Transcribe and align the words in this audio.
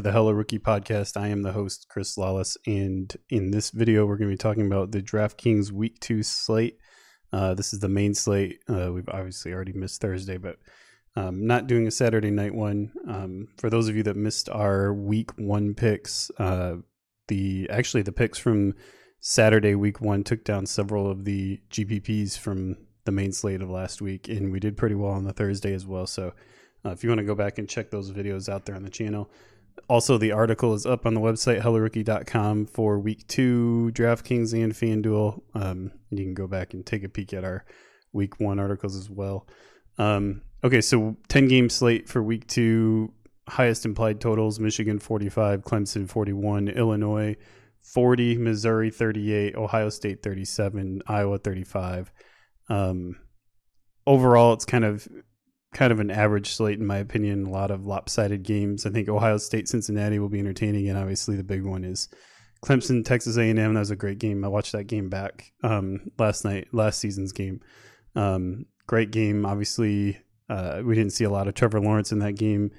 to 0.00 0.08
the 0.08 0.12
Hello 0.12 0.30
Rookie 0.30 0.58
podcast. 0.58 1.20
I 1.20 1.28
am 1.28 1.42
the 1.42 1.52
host, 1.52 1.86
Chris 1.90 2.16
Lawless, 2.16 2.56
and 2.66 3.14
in 3.28 3.50
this 3.50 3.68
video, 3.68 4.06
we're 4.06 4.16
going 4.16 4.30
to 4.30 4.34
be 4.34 4.38
talking 4.38 4.64
about 4.64 4.92
the 4.92 5.02
DraftKings 5.02 5.72
Week 5.72 6.00
2 6.00 6.22
slate. 6.22 6.78
Uh, 7.34 7.52
this 7.52 7.74
is 7.74 7.80
the 7.80 7.88
main 7.90 8.14
slate. 8.14 8.60
Uh, 8.66 8.90
we've 8.94 9.10
obviously 9.10 9.52
already 9.52 9.74
missed 9.74 10.00
Thursday, 10.00 10.38
but 10.38 10.56
um, 11.16 11.46
not 11.46 11.66
doing 11.66 11.86
a 11.86 11.90
Saturday 11.90 12.30
night 12.30 12.54
one. 12.54 12.92
Um, 13.06 13.48
for 13.58 13.68
those 13.68 13.88
of 13.88 13.96
you 13.96 14.02
that 14.04 14.16
missed 14.16 14.48
our 14.48 14.94
Week 14.94 15.32
1 15.36 15.74
picks, 15.74 16.30
uh, 16.38 16.76
the 17.28 17.68
actually 17.68 18.02
the 18.02 18.10
picks 18.10 18.38
from 18.38 18.72
Saturday 19.20 19.74
Week 19.74 20.00
1 20.00 20.24
took 20.24 20.44
down 20.44 20.64
several 20.64 21.10
of 21.10 21.26
the 21.26 21.60
GPPs 21.70 22.38
from 22.38 22.78
the 23.04 23.12
main 23.12 23.32
slate 23.32 23.60
of 23.60 23.68
last 23.68 24.00
week, 24.00 24.28
and 24.28 24.50
we 24.50 24.60
did 24.60 24.78
pretty 24.78 24.94
well 24.94 25.12
on 25.12 25.24
the 25.24 25.34
Thursday 25.34 25.74
as 25.74 25.84
well. 25.84 26.06
So 26.06 26.32
uh, 26.86 26.90
if 26.90 27.04
you 27.04 27.10
want 27.10 27.18
to 27.18 27.26
go 27.26 27.34
back 27.34 27.58
and 27.58 27.68
check 27.68 27.90
those 27.90 28.10
videos 28.10 28.48
out 28.48 28.64
there 28.64 28.76
on 28.76 28.82
the 28.82 28.88
channel. 28.88 29.30
Also, 29.88 30.18
the 30.18 30.32
article 30.32 30.74
is 30.74 30.86
up 30.86 31.06
on 31.06 31.14
the 31.14 31.20
website, 31.20 31.62
hellorookie.com, 31.62 32.66
for 32.66 32.98
week 32.98 33.26
two, 33.26 33.90
DraftKings 33.94 34.52
and 34.52 34.72
FanDuel. 34.72 35.42
Um, 35.54 35.92
you 36.10 36.24
can 36.24 36.34
go 36.34 36.46
back 36.46 36.74
and 36.74 36.84
take 36.84 37.04
a 37.04 37.08
peek 37.08 37.32
at 37.32 37.44
our 37.44 37.64
week 38.12 38.40
one 38.40 38.58
articles 38.58 38.96
as 38.96 39.10
well. 39.10 39.46
Um, 39.98 40.42
okay, 40.64 40.80
so 40.80 41.16
10 41.28 41.48
game 41.48 41.68
slate 41.68 42.08
for 42.08 42.22
week 42.22 42.46
two. 42.46 43.12
Highest 43.48 43.84
implied 43.84 44.20
totals 44.20 44.60
Michigan 44.60 44.98
45, 44.98 45.62
Clemson 45.62 46.08
41, 46.08 46.68
Illinois 46.68 47.36
40, 47.82 48.38
Missouri 48.38 48.90
38, 48.90 49.56
Ohio 49.56 49.88
State 49.88 50.22
37, 50.22 51.02
Iowa 51.06 51.38
35. 51.38 52.12
Um, 52.68 53.16
overall, 54.06 54.52
it's 54.52 54.64
kind 54.64 54.84
of 54.84 55.08
kind 55.72 55.92
of 55.92 56.00
an 56.00 56.10
average 56.10 56.52
slate 56.52 56.78
in 56.78 56.86
my 56.86 56.98
opinion. 56.98 57.46
A 57.46 57.50
lot 57.50 57.70
of 57.70 57.86
lopsided 57.86 58.42
games. 58.42 58.86
I 58.86 58.90
think 58.90 59.08
Ohio 59.08 59.36
State 59.38 59.68
Cincinnati 59.68 60.18
will 60.18 60.28
be 60.28 60.40
entertaining, 60.40 60.88
and 60.88 60.98
obviously 60.98 61.36
the 61.36 61.44
big 61.44 61.64
one 61.64 61.84
is 61.84 62.08
Clemson 62.62 63.04
Texas 63.04 63.36
A 63.36 63.42
and 63.42 63.58
M. 63.58 63.74
That 63.74 63.80
was 63.80 63.90
a 63.90 63.96
great 63.96 64.18
game. 64.18 64.44
I 64.44 64.48
watched 64.48 64.72
that 64.72 64.84
game 64.84 65.08
back 65.08 65.52
um, 65.62 66.10
last 66.18 66.44
night, 66.44 66.68
last 66.72 66.98
season's 66.98 67.32
game. 67.32 67.60
Um, 68.14 68.66
great 68.86 69.10
game. 69.10 69.46
Obviously, 69.46 70.18
uh, 70.48 70.82
we 70.84 70.94
didn't 70.94 71.12
see 71.12 71.24
a 71.24 71.30
lot 71.30 71.48
of 71.48 71.54
Trevor 71.54 71.80
Lawrence 71.80 72.12
in 72.12 72.18
that 72.18 72.36
game, 72.36 72.70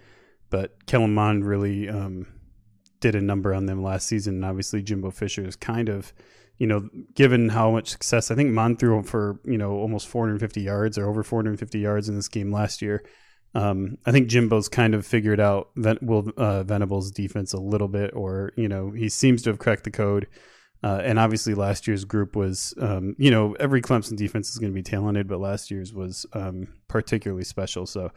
but 0.50 0.86
Kellen 0.86 1.14
Mond 1.14 1.46
really 1.46 1.90
um, 1.90 2.28
did 3.00 3.16
a 3.16 3.22
number 3.22 3.54
on 3.54 3.66
them 3.66 3.82
last 3.82 4.08
season. 4.08 4.36
And 4.36 4.46
obviously, 4.46 4.84
Jimbo 4.84 5.12
Fisher 5.12 5.46
is 5.46 5.56
kind 5.56 5.90
of 5.90 6.14
you 6.62 6.68
know, 6.68 6.88
given 7.16 7.50
how 7.50 7.72
much 7.72 7.90
success, 7.90 8.30
I 8.30 8.36
think 8.36 8.52
Mond 8.52 8.78
threw 8.78 9.02
for, 9.02 9.40
you 9.46 9.58
know, 9.58 9.72
almost 9.72 10.08
450 10.08 10.62
yards 10.62 10.96
or 10.96 11.10
over 11.10 11.24
450 11.24 11.80
yards 11.80 12.08
in 12.08 12.14
this 12.14 12.28
game 12.28 12.52
last 12.52 12.84
year. 12.84 13.04
Um, 13.56 13.98
I 14.06 14.12
think 14.12 14.30
Jimbo's 14.30 14.70
kind 14.70 14.94
of 14.94 15.04
figured 15.04 15.40
out 15.40 15.70
Will 15.76 16.32
uh, 16.38 16.62
Venable's 16.62 17.10
defense 17.10 17.54
a 17.54 17.60
little 17.60 17.88
bit, 17.88 18.12
or, 18.14 18.52
you 18.58 18.70
know, 18.70 18.92
he 18.92 19.10
seems 19.10 19.42
to 19.42 19.50
have 19.50 19.58
cracked 19.58 19.86
the 19.86 19.90
code. 19.90 20.28
Uh, 20.84 21.02
and 21.04 21.18
obviously, 21.18 21.56
last 21.56 21.88
year's 21.88 22.06
group 22.06 22.36
was, 22.36 22.76
um, 22.80 23.16
you 23.18 23.32
know, 23.32 23.56
every 23.60 23.82
Clemson 23.82 24.16
defense 24.16 24.52
is 24.52 24.60
going 24.60 24.72
to 24.72 24.76
be 24.76 24.84
talented, 24.84 25.28
but 25.28 25.40
last 25.40 25.72
year's 25.72 25.96
was 25.96 26.28
um, 26.34 26.68
particularly 26.88 27.44
special. 27.44 27.88
So 27.88 28.12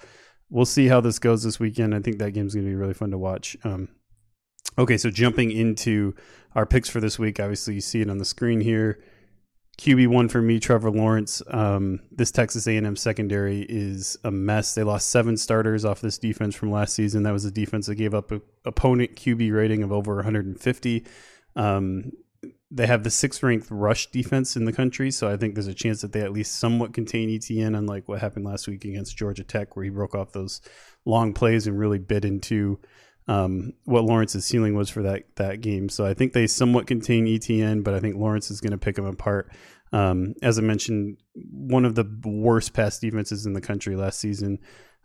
we'll 0.50 0.66
see 0.66 0.88
how 0.88 1.00
this 1.00 1.18
goes 1.18 1.44
this 1.44 1.58
weekend. 1.58 1.94
I 1.94 2.00
think 2.00 2.18
that 2.18 2.32
game's 2.32 2.54
going 2.54 2.66
to 2.66 2.70
be 2.70 2.76
really 2.76 2.92
fun 2.92 3.10
to 3.12 3.18
watch. 3.18 3.56
Um, 3.64 3.88
Okay, 4.76 4.96
so 4.96 5.10
jumping 5.10 5.52
into 5.52 6.14
our 6.54 6.66
picks 6.66 6.88
for 6.88 7.00
this 7.00 7.18
week, 7.18 7.38
obviously 7.38 7.74
you 7.74 7.80
see 7.80 8.00
it 8.00 8.10
on 8.10 8.18
the 8.18 8.24
screen 8.24 8.60
here. 8.60 9.00
QB 9.78 10.08
one 10.08 10.28
for 10.28 10.40
me, 10.40 10.60
Trevor 10.60 10.90
Lawrence. 10.90 11.42
Um, 11.48 12.00
this 12.12 12.30
Texas 12.30 12.66
A&M 12.66 12.96
secondary 12.96 13.62
is 13.68 14.16
a 14.22 14.30
mess. 14.30 14.74
They 14.74 14.84
lost 14.84 15.08
seven 15.08 15.36
starters 15.36 15.84
off 15.84 16.00
this 16.00 16.16
defense 16.16 16.54
from 16.54 16.70
last 16.70 16.94
season. 16.94 17.24
That 17.24 17.32
was 17.32 17.44
a 17.44 17.50
defense 17.50 17.86
that 17.86 17.96
gave 17.96 18.14
up 18.14 18.30
a 18.30 18.40
opponent 18.64 19.16
QB 19.16 19.52
rating 19.52 19.82
of 19.82 19.90
over 19.90 20.16
150. 20.16 21.06
Um, 21.56 22.12
they 22.70 22.86
have 22.86 23.04
the 23.04 23.10
sixth 23.10 23.42
ranked 23.42 23.68
rush 23.70 24.10
defense 24.10 24.56
in 24.56 24.64
the 24.64 24.72
country, 24.72 25.10
so 25.10 25.28
I 25.28 25.36
think 25.36 25.54
there's 25.54 25.66
a 25.66 25.74
chance 25.74 26.00
that 26.02 26.12
they 26.12 26.20
at 26.20 26.32
least 26.32 26.58
somewhat 26.58 26.92
contain 26.92 27.28
ETN, 27.28 27.76
unlike 27.76 28.08
what 28.08 28.20
happened 28.20 28.44
last 28.44 28.66
week 28.66 28.84
against 28.84 29.16
Georgia 29.16 29.44
Tech, 29.44 29.76
where 29.76 29.84
he 29.84 29.90
broke 29.90 30.14
off 30.14 30.32
those 30.32 30.60
long 31.04 31.32
plays 31.32 31.66
and 31.66 31.78
really 31.78 31.98
bit 31.98 32.24
into 32.24 32.80
um, 33.26 33.72
what 33.84 34.04
Lawrence's 34.04 34.44
ceiling 34.44 34.74
was 34.74 34.90
for 34.90 35.02
that 35.02 35.24
that 35.36 35.60
game. 35.60 35.88
So 35.88 36.04
I 36.04 36.14
think 36.14 36.32
they 36.32 36.46
somewhat 36.46 36.86
contain 36.86 37.26
ETN, 37.26 37.82
but 37.82 37.94
I 37.94 38.00
think 38.00 38.16
Lawrence 38.16 38.50
is 38.50 38.60
going 38.60 38.72
to 38.72 38.78
pick 38.78 38.96
them 38.96 39.06
apart. 39.06 39.50
Um, 39.92 40.34
as 40.42 40.58
I 40.58 40.62
mentioned, 40.62 41.18
one 41.34 41.84
of 41.84 41.94
the 41.94 42.04
worst 42.24 42.74
pass 42.74 42.98
defenses 42.98 43.46
in 43.46 43.52
the 43.52 43.60
country 43.60 43.96
last 43.96 44.18
season. 44.18 44.58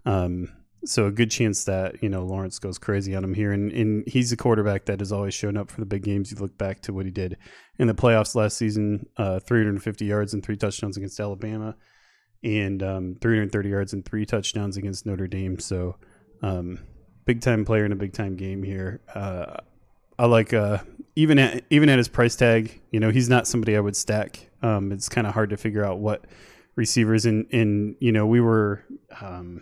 Um, 0.06 0.50
so 0.85 1.08
a 1.08 1.12
good 1.12 1.29
chance 1.29 1.66
that 1.66 2.02
you 2.02 2.09
know 2.09 2.24
Lawrence 2.24 2.59
goes 2.59 2.78
crazy 2.78 3.16
on 3.16 3.24
him 3.24 3.34
here, 3.34 3.52
and, 3.52 3.72
and 3.72 4.08
he's 4.08 4.31
a 4.31 4.38
quarterback 4.38 4.85
that 4.85 5.00
has 5.00 5.12
always 5.12 5.34
shown 5.34 5.58
up 5.58 5.69
for 5.69 5.79
the 5.79 5.85
big 5.85 6.03
games. 6.03 6.31
You 6.31 6.38
look 6.38 6.58
back 6.58 6.81
to 6.84 6.94
what 6.94 7.06
he 7.06 7.12
did 7.12 7.38
in 7.78 7.88
the 7.88 7.94
playoffs 7.94 8.35
last 8.35 8.58
season: 8.58 9.08
uh, 9.18 9.40
350 9.40 10.06
yards 10.06 10.34
and 10.34 10.44
three 10.44 10.58
touchdowns 10.58 10.97
against 10.97 11.19
Alabama, 11.19 11.75
and 12.44 12.81
um, 12.81 13.16
330 13.22 13.69
yards 13.69 13.94
and 13.94 14.06
three 14.06 14.25
touchdowns 14.25 14.78
against 14.78 15.06
Notre 15.06 15.28
Dame. 15.28 15.59
So 15.59 15.97
um, 16.41 16.79
big 17.29 17.41
time 17.41 17.63
player 17.63 17.85
in 17.85 17.91
a 17.91 17.95
big 17.95 18.12
time 18.12 18.35
game 18.35 18.63
here. 18.63 19.01
Uh, 19.13 19.57
I 20.17 20.25
like 20.25 20.51
uh, 20.51 20.79
even 21.16 21.38
at 21.38 21.63
even 21.69 21.88
at 21.88 22.00
his 22.00 22.07
price 22.07 22.35
tag, 22.35 22.81
you 22.90 23.00
know, 23.00 23.12
he's 23.12 23.29
not 23.29 23.45
somebody 23.45 23.78
I 23.78 23.79
would 23.79 23.95
stack. 23.95 24.50
Um, 24.63 24.91
it's 24.91 25.07
kind 25.07 25.28
of 25.28 25.35
hard 25.35 25.51
to 25.51 25.57
figure 25.57 25.85
out 25.85 26.00
what 26.00 26.25
receivers 26.75 27.28
in 27.28 27.45
in 27.51 27.95
you 28.00 28.12
know 28.12 28.25
we 28.25 28.41
were 28.41 28.84
um, 29.22 29.62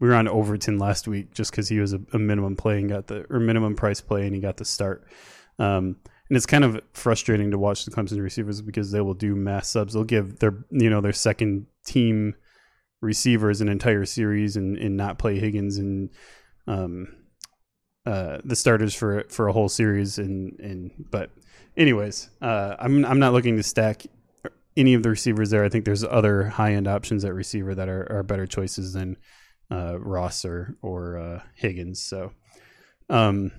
we 0.00 0.08
were 0.08 0.14
on 0.14 0.28
Overton 0.28 0.78
last 0.78 1.08
week 1.08 1.32
just 1.32 1.50
because 1.50 1.70
he 1.70 1.80
was 1.80 1.94
a, 1.94 2.00
a, 2.12 2.18
minimum 2.18 2.56
play 2.56 2.78
and 2.78 2.90
got 2.90 3.06
the 3.06 3.24
or 3.30 3.40
minimum 3.40 3.74
price 3.74 4.02
play 4.02 4.26
and 4.26 4.34
he 4.34 4.40
got 4.42 4.58
the 4.58 4.66
start. 4.66 5.06
Um, 5.58 5.96
and 6.28 6.36
it's 6.36 6.46
kind 6.46 6.62
of 6.62 6.78
frustrating 6.92 7.52
to 7.52 7.58
watch 7.58 7.86
the 7.86 7.90
Clemson 7.90 8.22
receivers 8.22 8.60
because 8.60 8.92
they 8.92 9.00
will 9.00 9.14
do 9.14 9.34
mass 9.34 9.70
subs. 9.70 9.94
They'll 9.94 10.04
give 10.04 10.40
their 10.40 10.62
you 10.70 10.90
know 10.90 11.00
their 11.00 11.14
second 11.14 11.68
team 11.86 12.34
receivers 13.00 13.62
an 13.62 13.70
entire 13.70 14.04
series 14.04 14.56
and, 14.56 14.76
and 14.76 14.94
not 14.94 15.18
play 15.18 15.38
Higgins 15.38 15.78
and 15.78 16.10
um, 16.66 17.14
uh, 18.06 18.38
the 18.44 18.56
starters 18.56 18.94
for 18.94 19.24
for 19.28 19.48
a 19.48 19.52
whole 19.52 19.68
series. 19.68 20.18
And 20.18 20.58
and 20.60 20.90
but 21.10 21.30
anyways, 21.76 22.30
uh, 22.40 22.76
I'm 22.78 23.04
I'm 23.04 23.18
not 23.18 23.32
looking 23.32 23.56
to 23.56 23.62
stack 23.62 24.06
any 24.76 24.94
of 24.94 25.02
the 25.02 25.10
receivers 25.10 25.50
there. 25.50 25.64
I 25.64 25.68
think 25.68 25.84
there's 25.84 26.04
other 26.04 26.44
high 26.44 26.74
end 26.74 26.88
options 26.88 27.24
at 27.24 27.34
receiver 27.34 27.74
that 27.74 27.88
are, 27.88 28.10
are 28.10 28.22
better 28.22 28.46
choices 28.46 28.92
than 28.92 29.16
uh, 29.70 29.98
Ross 29.98 30.44
or 30.44 30.76
or 30.82 31.18
uh, 31.18 31.42
Higgins. 31.54 32.02
So, 32.02 32.32
um, 33.08 33.52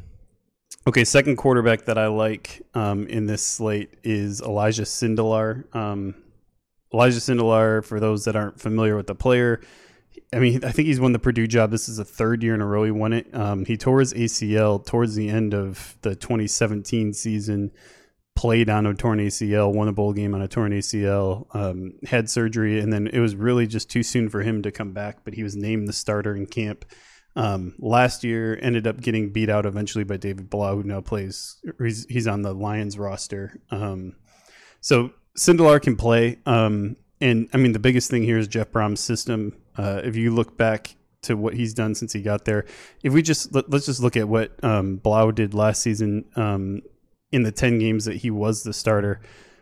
okay, 0.88 1.04
second 1.04 1.38
quarterback 1.38 1.86
that 1.86 1.98
I 1.98 2.08
like 2.08 2.62
um, 2.74 3.08
in 3.08 3.26
this 3.26 3.46
slate 3.46 3.98
is 4.04 4.42
Elijah 4.42 4.84
Sindelar. 4.84 5.74
Um, 5.76 6.16
Elijah 6.94 7.20
Sindelar, 7.20 7.86
for 7.86 8.00
those 8.00 8.26
that 8.26 8.36
aren't 8.36 8.60
familiar 8.60 8.98
with 8.98 9.08
the 9.08 9.16
player, 9.16 9.62
I 10.34 10.40
mean, 10.40 10.64
I 10.64 10.72
think 10.72 10.88
he's 10.88 11.00
won 11.00 11.12
the 11.12 11.20
Purdue 11.20 11.48
job. 11.48 11.72
This 11.72 11.90
is 11.90 11.98
the 11.98 12.06
third 12.06 12.44
year 12.44 12.56
in 12.56 12.62
a 12.62 12.66
row 12.66 12.84
he 12.84 12.92
won 12.92 13.14
it. 13.14 13.34
Um, 13.34 13.66
he 13.66 13.78
tore 13.78 14.00
his 14.00 14.14
ACL 14.14 14.86
towards 14.86 15.16
the 15.16 15.30
end 15.30 15.54
of 15.54 15.98
the 16.02 16.16
2017 16.16 17.14
season, 17.14 17.72
played 18.36 18.70
on 18.70 18.86
a 18.86 18.94
torn 18.94 19.20
ACL, 19.20 19.74
won 19.74 19.88
a 19.88 19.94
bowl 19.94 20.14
game 20.14 20.34
on 20.34 20.42
a 20.42 20.48
torn 20.48 20.72
ACL, 20.72 21.54
um, 21.54 21.94
had 22.06 22.30
surgery, 22.30 22.80
and 22.80 22.94
then 22.94 23.08
it 23.08 23.20
was 23.20 23.36
really 23.36 23.68
just 23.68 23.90
too 23.90 24.04
soon 24.04 24.30
for 24.30 24.42
him 24.42 24.62
to 24.62 24.72
come 24.72 24.94
back. 24.94 25.24
But 25.24 25.34
he 25.34 25.44
was 25.44 25.56
named 25.56 25.88
the 25.88 25.94
starter 25.94 26.36
in 26.36 26.46
camp 26.46 26.86
um, 27.36 27.76
last 27.80 28.24
year. 28.24 28.58
Ended 28.62 28.88
up 28.88 29.02
getting 29.02 29.32
beat 29.32 29.50
out 29.50 29.66
eventually 29.66 30.06
by 30.06 30.18
David 30.18 30.50
Blough, 30.50 30.78
who 30.78 30.84
now 30.84 31.02
plays. 31.02 31.58
He's, 31.78 32.06
he's 32.10 32.28
on 32.28 32.42
the 32.42 32.54
Lions 32.54 32.98
roster. 32.98 33.60
Um, 33.70 34.16
so 34.80 35.12
Sindelar 35.38 35.82
can 35.82 35.96
play. 35.96 36.40
Um, 36.46 36.96
and 37.20 37.50
I 37.54 37.58
mean, 37.58 37.72
the 37.72 37.80
biggest 37.80 38.10
thing 38.10 38.24
here 38.24 38.38
is 38.38 38.48
Jeff 38.48 38.72
Brohm's 38.72 39.00
system. 39.00 39.56
Uh, 39.78 40.02
if 40.04 40.16
you 40.16 40.32
look 40.32 40.58
back 40.58 40.96
to 41.24 41.36
what 41.36 41.54
he's 41.54 41.74
done 41.74 41.94
since 41.96 42.14
he 42.14 42.22
got 42.22 42.46
there, 42.46 42.66
if 43.04 43.14
we 43.14 43.22
just 43.22 43.54
let, 43.54 43.72
us 43.74 43.86
just 43.86 44.02
look 44.02 44.18
at 44.18 44.28
what 44.28 44.52
um, 44.64 44.98
Blough 44.98 45.32
did 45.32 45.54
last 45.54 45.82
season 45.82 46.26
um, 46.36 46.82
in 47.32 47.44
the 47.44 47.52
ten 47.52 47.80
games 47.80 48.06
that 48.06 48.18
he 48.18 48.32
was 48.32 48.64
the 48.64 48.74
starter 48.74 49.22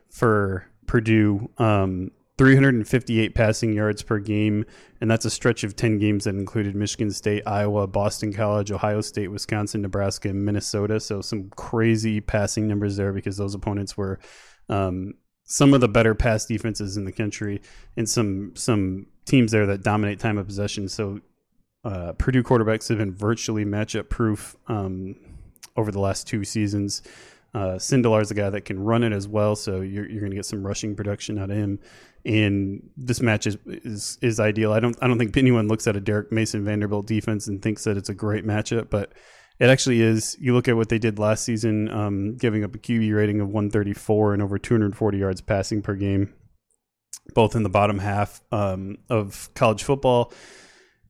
for 0.09 0.65
Purdue. 0.85 1.50
Um, 1.57 2.11
358 2.39 3.35
passing 3.35 3.73
yards 3.73 4.01
per 4.01 4.17
game, 4.17 4.63
and 5.01 5.11
that's 5.11 5.25
a 5.25 5.29
stretch 5.29 5.65
of 5.65 5.75
10 5.75 6.00
games 6.00 6.23
that 6.23 6.35
included 6.35 6.73
Michigan 6.73 7.12
State, 7.12 7.44
Iowa, 7.45 7.85
Boston 7.85 8.31
College, 8.31 8.71
Ohio 8.71 9.01
State, 9.01 9.27
Wisconsin, 9.27 9.81
Nebraska, 9.81 10.29
and 10.29 10.45
Minnesota. 10.45 11.01
So 11.01 11.19
some 11.19 11.50
crazy 11.57 12.21
passing 12.21 12.65
numbers 12.65 12.95
there 12.95 13.12
because 13.12 13.35
those 13.35 13.55
opponents 13.55 13.97
were 13.97 14.19
um, 14.69 15.15
some 15.44 15.73
of 15.73 15.81
the 15.81 15.89
better 15.89 16.15
pass 16.15 16.45
defenses 16.45 16.95
in 16.95 17.03
the 17.03 17.12
country 17.12 17.62
and 17.97 18.07
some 18.07 18.53
some 18.55 19.07
teams 19.29 19.51
there 19.51 19.65
that 19.67 19.83
dominate 19.83 20.19
time 20.19 20.37
of 20.37 20.47
possession. 20.47 20.89
So 20.89 21.21
uh, 21.83 22.13
Purdue 22.13 22.43
quarterbacks 22.43 22.89
have 22.89 22.97
been 22.97 23.13
virtually 23.13 23.63
matchup 23.63 24.09
proof 24.09 24.55
um, 24.67 25.15
over 25.77 25.91
the 25.91 25.99
last 25.99 26.27
two 26.27 26.43
seasons. 26.43 27.01
Uh, 27.53 27.77
Sindelar 27.77 28.21
is 28.21 28.29
a 28.29 28.35
guy 28.35 28.49
that 28.49 28.65
can 28.65 28.79
run 28.79 29.03
it 29.03 29.11
as 29.11 29.27
well, 29.27 29.55
so 29.55 29.81
you're, 29.81 30.07
you're 30.07 30.19
going 30.19 30.31
to 30.31 30.35
get 30.35 30.45
some 30.45 30.65
rushing 30.65 30.95
production 30.95 31.39
out 31.39 31.49
of 31.49 31.57
him. 31.57 31.79
And 32.25 32.89
this 32.97 33.21
match 33.21 33.47
is, 33.47 33.57
is 33.65 34.17
is 34.21 34.39
ideal. 34.39 34.73
I 34.73 34.79
don't 34.81 34.95
I 35.01 35.07
don't 35.07 35.17
think 35.17 35.35
anyone 35.37 35.67
looks 35.69 35.87
at 35.87 35.95
a 35.95 36.01
Derek 36.01 36.31
Mason 36.31 36.65
Vanderbilt 36.65 37.07
defense 37.07 37.47
and 37.47 37.61
thinks 37.61 37.85
that 37.85 37.95
it's 37.97 38.09
a 38.09 38.13
great 38.13 38.45
matchup, 38.45 38.89
but 38.89 39.13
It 39.59 39.69
actually 39.69 40.01
is. 40.01 40.37
You 40.39 40.53
look 40.53 40.67
at 40.67 40.77
what 40.77 40.87
they 40.87 40.99
did 40.99 41.19
last 41.19 41.43
season, 41.43 41.89
um, 41.89 42.37
giving 42.37 42.63
up 42.63 42.75
a 42.75 42.77
QB 42.77 43.13
rating 43.13 43.41
of 43.41 43.47
134 43.47 44.33
and 44.33 44.41
over 44.41 44.57
240 44.57 45.17
yards 45.17 45.41
passing 45.41 45.81
per 45.81 45.95
game, 45.95 46.33
both 47.33 47.55
in 47.55 47.63
the 47.63 47.69
bottom 47.69 47.99
half 47.99 48.41
um, 48.51 48.97
of 49.09 49.49
college 49.55 49.83
football. 49.83 50.33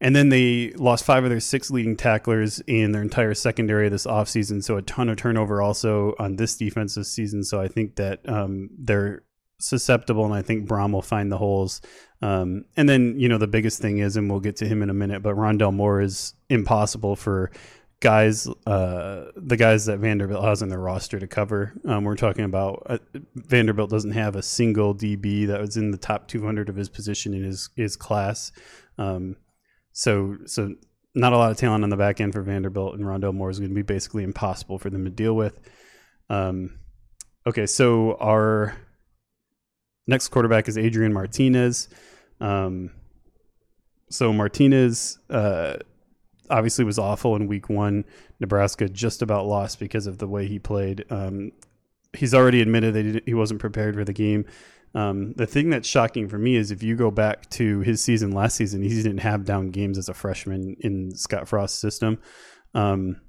And 0.01 0.15
then 0.15 0.29
they 0.29 0.71
lost 0.77 1.03
five 1.03 1.25
of 1.25 1.29
their 1.29 1.41
six 1.41 1.69
leading 1.69 1.97
tacklers 1.97 2.61
in 2.67 2.93
their 2.93 3.01
entire 3.01 3.33
secondary 3.33 3.89
this 3.89 4.05
offseason. 4.07 4.63
So 4.63 4.77
a 4.77 4.81
ton 4.81 5.09
of 5.09 5.17
turnover 5.17 5.61
also 5.61 6.15
on 6.17 6.37
this 6.37 6.55
defensive 6.55 7.05
season. 7.05 7.43
So 7.43 7.59
I 7.59 7.67
think 7.67 7.97
that 7.97 8.27
um, 8.27 8.69
they're 8.77 9.23
susceptible, 9.59 10.23
and 10.23 10.33
I 10.33 10.41
think 10.41 10.69
Brohm 10.69 10.93
will 10.93 11.01
find 11.01 11.29
the 11.29 11.37
holes. 11.37 11.81
Um, 12.21 12.63
and 12.77 12.87
then, 12.87 13.19
you 13.19 13.27
know, 13.27 13.37
the 13.37 13.47
biggest 13.47 13.81
thing 13.81 13.97
is, 13.97 14.15
and 14.15 14.29
we'll 14.29 14.39
get 14.39 14.55
to 14.57 14.65
him 14.65 14.81
in 14.81 14.89
a 14.89 14.93
minute, 14.93 15.21
but 15.21 15.35
Rondale 15.35 15.73
Moore 15.73 15.99
is 16.01 16.33
impossible 16.49 17.17
for 17.17 17.51
guys, 18.01 18.47
uh, 18.65 19.25
the 19.35 19.57
guys 19.57 19.85
that 19.85 19.99
Vanderbilt 19.99 20.43
has 20.43 20.61
in 20.61 20.69
their 20.69 20.79
roster 20.79 21.19
to 21.19 21.27
cover. 21.27 21.73
Um, 21.85 22.03
we're 22.03 22.15
talking 22.15 22.45
about 22.45 22.83
uh, 22.85 22.97
Vanderbilt 23.35 23.89
doesn't 23.89 24.11
have 24.11 24.35
a 24.35 24.41
single 24.41 24.95
DB 24.95 25.47
that 25.47 25.59
was 25.59 25.75
in 25.77 25.91
the 25.91 25.97
top 25.97 26.27
200 26.27 26.69
of 26.69 26.75
his 26.75 26.89
position 26.89 27.33
in 27.33 27.43
his 27.43 27.69
his 27.75 27.95
class. 27.95 28.51
Um, 28.97 29.35
so 29.91 30.37
so 30.45 30.75
not 31.15 31.33
a 31.33 31.37
lot 31.37 31.51
of 31.51 31.57
talent 31.57 31.83
on 31.83 31.89
the 31.89 31.97
back 31.97 32.21
end 32.21 32.33
for 32.33 32.41
Vanderbilt, 32.41 32.95
and 32.95 33.03
Rondale 33.03 33.33
Moore 33.33 33.49
is 33.49 33.59
going 33.59 33.71
to 33.71 33.75
be 33.75 33.81
basically 33.81 34.23
impossible 34.23 34.77
for 34.77 34.89
them 34.89 35.03
to 35.05 35.11
deal 35.11 35.35
with. 35.35 35.59
Um, 36.29 36.79
okay, 37.47 37.65
so 37.65 38.15
our 38.19 38.77
next 40.07 40.29
quarterback 40.29 40.67
is 40.67 40.77
Adrian 40.77 41.11
Martinez. 41.11 41.89
Um, 42.39 42.91
so 44.09 44.31
Martinez 44.31 45.19
uh, 45.29 45.77
obviously 46.49 46.85
was 46.85 46.99
awful 46.99 47.35
in 47.35 47.47
Week 47.47 47.69
One. 47.69 48.05
Nebraska 48.39 48.89
just 48.89 49.21
about 49.21 49.45
lost 49.45 49.79
because 49.79 50.07
of 50.07 50.17
the 50.17 50.27
way 50.27 50.47
he 50.47 50.59
played. 50.59 51.05
Um, 51.09 51.51
he's 52.13 52.33
already 52.33 52.61
admitted 52.61 52.93
that 52.93 53.23
he 53.25 53.33
wasn't 53.33 53.59
prepared 53.59 53.95
for 53.95 54.03
the 54.03 54.13
game. 54.13 54.45
Um, 54.95 55.33
the 55.33 55.45
thing 55.45 55.69
that's 55.69 55.87
shocking 55.87 56.27
for 56.27 56.39
me 56.39 56.55
is 56.55 56.71
if 56.71 56.81
you 56.81 56.95
go 56.95 57.11
back 57.11 57.49
to 57.51 57.81
his 57.81 58.01
season 58.01 58.31
last 58.31 58.55
season, 58.55 58.81
he 58.81 58.89
didn't 58.89 59.19
have 59.19 59.45
down 59.45 59.69
games 59.69 59.97
as 59.97 60.09
a 60.09 60.13
freshman 60.13 60.75
in 60.79 61.15
Scott 61.15 61.47
Frost's 61.47 61.79
system. 61.79 62.19
Um, 62.73 63.21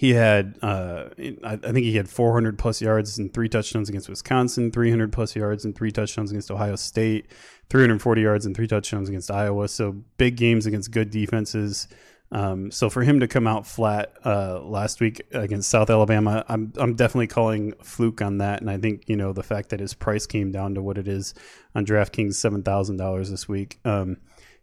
he 0.00 0.14
had, 0.14 0.56
uh, 0.62 1.10
I, 1.44 1.56
think 1.56 1.80
he 1.80 1.96
had 1.96 2.08
400 2.08 2.58
plus 2.58 2.80
yards 2.80 3.18
and 3.18 3.34
three 3.34 3.50
touchdowns 3.50 3.90
against 3.90 4.08
Wisconsin, 4.08 4.70
300 4.70 5.12
plus 5.12 5.36
yards 5.36 5.66
and 5.66 5.76
three 5.76 5.90
touchdowns 5.90 6.30
against 6.30 6.50
Ohio 6.50 6.74
State, 6.76 7.26
340 7.68 8.22
yards 8.22 8.46
and 8.46 8.56
three 8.56 8.66
touchdowns 8.66 9.10
against 9.10 9.30
Iowa. 9.30 9.68
So 9.68 9.96
big 10.16 10.38
games 10.38 10.64
against 10.64 10.90
good 10.90 11.10
defenses. 11.10 11.86
Um, 12.32 12.70
so 12.70 12.88
for 12.88 13.02
him 13.02 13.20
to 13.20 13.28
come 13.28 13.46
out 13.46 13.66
flat 13.66 14.14
uh, 14.24 14.62
last 14.62 15.02
week 15.02 15.20
against 15.32 15.68
South 15.68 15.90
Alabama, 15.90 16.46
I'm 16.48 16.72
I'm 16.78 16.94
definitely 16.94 17.26
calling 17.26 17.74
fluke 17.82 18.22
on 18.22 18.38
that, 18.38 18.62
and 18.62 18.70
I 18.70 18.78
think 18.78 19.06
you 19.06 19.16
know 19.16 19.34
the 19.34 19.42
fact 19.42 19.68
that 19.68 19.80
his 19.80 19.92
price 19.92 20.24
came 20.24 20.50
down 20.50 20.76
to 20.76 20.82
what 20.82 20.96
it 20.96 21.08
is 21.08 21.34
on 21.74 21.84
DraftKings 21.84 22.36
seven 22.36 22.62
thousand 22.62 22.96
dollars 22.96 23.30
this 23.30 23.46
week. 23.46 23.78
Um, 23.84 24.16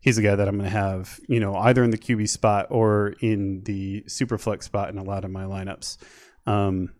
he's 0.07 0.17
a 0.17 0.21
guy 0.21 0.35
that 0.35 0.47
I'm 0.47 0.57
going 0.57 0.69
to 0.69 0.77
have 0.77 1.19
you 1.27 1.39
know 1.39 1.53
either 1.55 1.83
in 1.83 1.91
the 1.91 1.97
QB 1.97 2.29
spot 2.29 2.67
or 2.69 3.15
in 3.19 3.61
the 3.63 4.03
super 4.07 4.37
flex 4.37 4.65
spot 4.65 4.89
in 4.89 4.97
a 4.97 5.03
lot 5.03 5.25
of 5.25 5.31
my 5.31 5.43
lineups. 5.43 5.97
Um, 6.45 6.93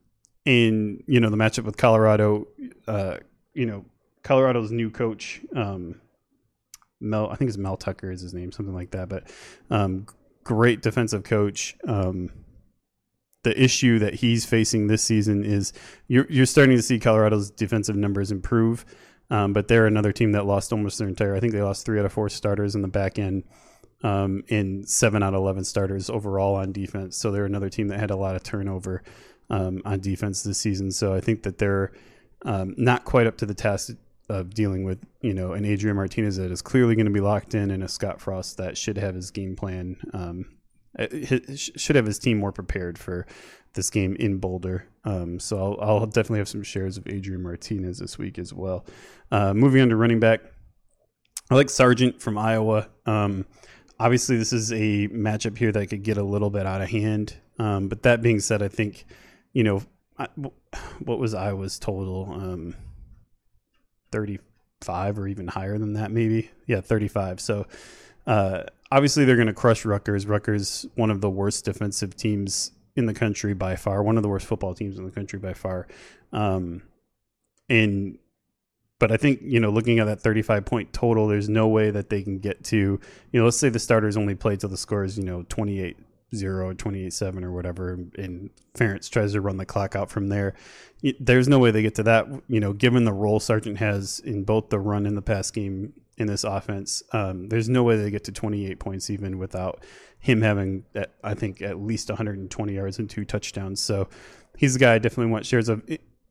in 0.44 1.04
you 1.08 1.22
know 1.22 1.30
the 1.30 1.38
matchup 1.38 1.64
with 1.64 1.78
Colorado, 1.78 2.48
uh, 2.86 3.18
you 3.54 3.66
know 3.66 3.86
Colorado's 4.24 4.72
new 4.72 4.90
coach. 4.90 5.42
Um, 5.56 6.02
Mel, 7.00 7.30
I 7.30 7.36
think 7.36 7.48
it's 7.48 7.58
Mel 7.58 7.78
Tucker 7.78 8.12
is 8.12 8.22
his 8.22 8.34
name, 8.34 8.52
something 8.52 8.76
like 8.76 8.92
that. 8.92 9.08
But 9.08 9.32
um, 9.70 10.06
great 10.44 10.82
defensive 10.82 11.24
coach. 11.24 11.78
Um, 11.88 12.30
the 13.44 13.62
issue 13.62 14.00
that 14.00 14.16
he's 14.16 14.46
facing 14.46 14.88
this 14.88 15.02
season 15.02 15.46
is 15.46 15.72
you're 16.10 16.28
you're 16.30 16.46
starting 16.46 16.76
to 16.76 16.84
see 16.84 17.00
Colorado's 17.00 17.52
defensive 17.52 17.96
numbers 17.96 18.32
improve, 18.32 18.86
um, 19.30 19.54
but 19.54 19.68
they're 19.68 19.88
another 19.88 20.12
team 20.12 20.32
that 20.34 20.46
lost 20.46 20.72
almost 20.72 21.00
their 21.00 21.08
entire. 21.08 21.36
I 21.36 21.40
think 21.40 21.54
they 21.54 21.62
lost 21.62 21.86
three 21.86 22.00
out 22.00 22.06
of 22.06 22.14
four 22.14 22.30
starters 22.30 22.76
in 22.76 22.82
the 22.82 22.88
back 22.88 23.20
end, 23.20 23.44
um, 24.04 24.44
in 24.48 24.86
seven 24.86 25.24
out 25.24 25.34
of 25.34 25.40
eleven 25.40 25.64
starters 25.64 26.10
overall 26.10 26.56
on 26.56 26.72
defense. 26.72 27.18
So 27.18 27.32
they're 27.32 27.46
another 27.46 27.70
team 27.70 27.88
that 27.90 28.00
had 28.00 28.12
a 28.12 28.16
lot 28.16 28.36
of 28.36 28.44
turnover 28.44 29.04
um, 29.50 29.82
on 29.86 30.00
defense 30.00 30.44
this 30.44 30.60
season. 30.60 30.92
So 30.92 31.14
I 31.14 31.20
think 31.20 31.44
that 31.44 31.58
they're 31.58 31.92
um, 32.46 32.76
not 32.78 33.06
quite 33.06 33.28
up 33.28 33.38
to 33.38 33.46
the 33.46 33.54
task 33.54 33.92
of 34.30 34.54
dealing 34.54 34.84
with 34.84 35.00
you 35.22 35.34
know 35.34 35.54
an 35.54 35.66
Adrian 35.66 35.96
Martinez 35.96 36.38
that 36.38 36.52
is 36.52 36.62
clearly 36.62 36.96
going 36.96 37.06
to 37.06 37.12
be 37.12 37.20
locked 37.20 37.54
in, 37.56 37.72
and 37.72 37.84
a 37.84 37.88
Scott 37.88 38.22
Frost 38.22 38.58
that 38.58 38.78
should 38.78 38.98
have 38.98 39.16
his 39.16 39.32
game 39.32 39.56
plan, 39.56 39.98
um, 40.98 41.56
should 41.56 41.96
have 41.96 42.06
his 42.06 42.20
team 42.20 42.38
more 42.38 42.52
prepared 42.52 42.98
for 42.98 43.26
this 43.74 43.90
game 43.90 44.16
in 44.16 44.38
Boulder. 44.38 44.88
Um, 45.04 45.40
so 45.40 45.58
I'll, 45.80 46.00
I'll, 46.00 46.06
definitely 46.06 46.40
have 46.40 46.50
some 46.50 46.64
shares 46.64 46.98
of 46.98 47.08
Adrian 47.08 47.42
Martinez 47.42 48.00
this 48.00 48.18
week 48.18 48.40
as 48.40 48.54
well. 48.54 48.86
Uh, 49.32 49.54
moving 49.54 49.82
on 49.82 49.90
to 49.90 49.96
running 49.96 50.20
back, 50.20 50.42
I 51.50 51.56
like 51.56 51.70
Sargent 51.70 52.22
from 52.22 52.38
Iowa. 52.38 52.90
Um, 53.06 53.46
obviously, 54.00 54.38
this 54.38 54.52
is 54.52 54.72
a 54.74 55.08
matchup 55.10 55.58
here 55.58 55.72
that 55.72 55.88
could 55.88 56.04
get 56.04 56.18
a 56.18 56.24
little 56.24 56.50
bit 56.50 56.66
out 56.66 56.82
of 56.82 56.90
hand. 56.90 57.36
Um, 57.60 57.88
but 57.88 58.04
that 58.04 58.22
being 58.22 58.40
said, 58.40 58.62
I 58.62 58.68
think 58.68 59.06
you 59.54 59.64
know 59.64 59.82
I, 60.18 60.28
what 61.00 61.20
was 61.20 61.34
Iowa's 61.34 61.80
total? 61.80 62.30
Um, 62.32 62.76
35 64.12 65.20
or 65.20 65.28
even 65.28 65.48
higher 65.48 65.78
than 65.78 65.94
that, 65.94 66.12
maybe. 66.12 66.50
Yeah, 66.66 66.82
35. 66.82 67.40
So 67.40 67.66
uh, 68.26 68.64
obviously 68.92 69.26
they're 69.26 69.36
going 69.36 69.48
to 69.48 69.54
crush 69.54 69.86
Rutgers. 69.86 70.26
Rutgers, 70.26 70.86
one 70.96 71.12
of 71.12 71.22
the 71.22 71.30
worst 71.30 71.66
defensive 71.66 72.16
teams 72.16 72.72
in 72.96 73.06
the 73.06 73.14
country 73.14 73.54
by 73.54 73.76
far, 73.76 74.02
one 74.02 74.18
of 74.18 74.24
the 74.24 74.30
worst 74.30 74.48
football 74.48 74.74
teams 74.74 74.98
in 74.98 75.06
the 75.06 75.12
country 75.12 75.40
by 75.40 75.54
far. 75.54 75.88
Um, 76.32 76.84
and 77.70 78.18
but 79.00 79.12
I 79.12 79.18
think 79.18 79.42
you 79.44 79.60
know, 79.60 79.70
looking 79.70 80.00
at 80.00 80.06
that 80.06 80.22
35 80.22 80.66
point 80.66 80.94
total, 80.94 81.28
there's 81.28 81.50
no 81.50 81.68
way 81.68 81.92
that 81.92 82.10
they 82.10 82.24
can 82.24 82.40
get 82.40 82.64
to 82.66 82.78
you 82.78 83.40
know, 83.40 83.46
let's 83.46 83.58
say 83.58 83.70
the 83.70 83.80
starters 83.80 84.18
only 84.18 84.36
play 84.36 84.56
till 84.56 84.70
the 84.70 84.78
score 84.78 85.04
is 85.04 85.18
you 85.18 85.24
know 85.24 85.46
28 85.50 85.98
0 86.36 86.74
28 86.74 87.14
7 87.14 87.44
or 87.44 87.52
whatever 87.52 87.94
and 88.18 88.50
Ferentz 88.76 89.10
tries 89.10 89.32
to 89.32 89.40
run 89.40 89.56
the 89.56 89.66
clock 89.66 89.96
out 89.96 90.10
from 90.10 90.28
there 90.28 90.56
there's 91.22 91.48
no 91.48 91.58
way 91.58 91.72
they 91.72 91.82
get 91.82 91.96
to 91.96 92.04
that 92.04 92.28
you 92.50 92.60
know 92.60 92.74
given 92.74 93.06
the 93.06 93.14
role 93.14 93.40
Sargent 93.40 93.78
has 93.78 94.20
in 94.20 94.44
both 94.44 94.70
the 94.70 94.78
run 94.78 95.06
and 95.06 95.16
the 95.16 95.22
pass 95.22 95.50
game 95.52 95.94
in 96.18 96.28
this 96.28 96.44
offense 96.44 97.04
um, 97.14 97.48
there's 97.50 97.70
no 97.70 97.84
way 97.84 97.96
they 97.96 98.10
get 98.10 98.24
to 98.24 98.32
28 98.32 98.80
points 98.80 99.10
even 99.10 99.38
without 99.38 99.84
him 100.20 100.42
having 100.42 100.84
I 101.24 101.34
think 101.34 101.62
at 101.62 101.80
least 101.80 102.10
120 102.10 102.74
yards 102.74 103.00
and 103.00 103.10
two 103.10 103.26
touchdowns 103.26 103.80
so 103.80 104.08
he's 104.58 104.76
a 104.76 104.80
guy 104.80 104.96
I 104.96 105.00
definitely 105.00 105.32
want 105.32 105.46
shares 105.46 105.70
of 105.70 105.84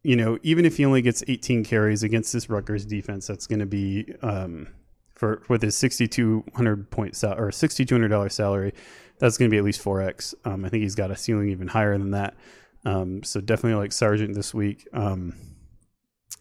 you 0.03 0.17
know 0.17 0.39
even 0.43 0.65
if 0.65 0.77
he 0.77 0.85
only 0.85 1.03
gets 1.03 1.23
18 1.27 1.65
carries 1.65 2.03
against 2.03 2.33
this 2.33 2.51
Rutgers 2.51 2.85
defense 2.85 3.27
that's 3.27 3.47
going 3.47 3.61
to 3.61 3.67
be 3.67 4.13
um, 4.23 4.69
for 5.15 5.43
with 5.49 5.63
his 5.63 5.77
6200 5.77 6.91
point 6.91 7.17
sal- 7.17 7.39
or 7.39 7.51
$6200 7.51 8.33
salary 8.33 8.73
that's 9.19 9.39
going 9.39 9.51
to 9.51 9.55
be 9.55 9.59
at 9.59 9.65
least 9.65 9.83
4x. 9.83 10.35
Um, 10.45 10.65
I 10.65 10.69
think 10.69 10.83
he's 10.83 10.95
got 10.95 11.11
a 11.11 11.17
ceiling 11.17 11.49
even 11.49 11.69
higher 11.69 11.97
than 11.97 12.11
that. 12.13 12.37
Um, 12.85 13.23
so 13.23 13.41
definitely 13.41 13.79
like 13.79 13.93
Sargent 13.93 14.35
this 14.35 14.55
week. 14.55 14.87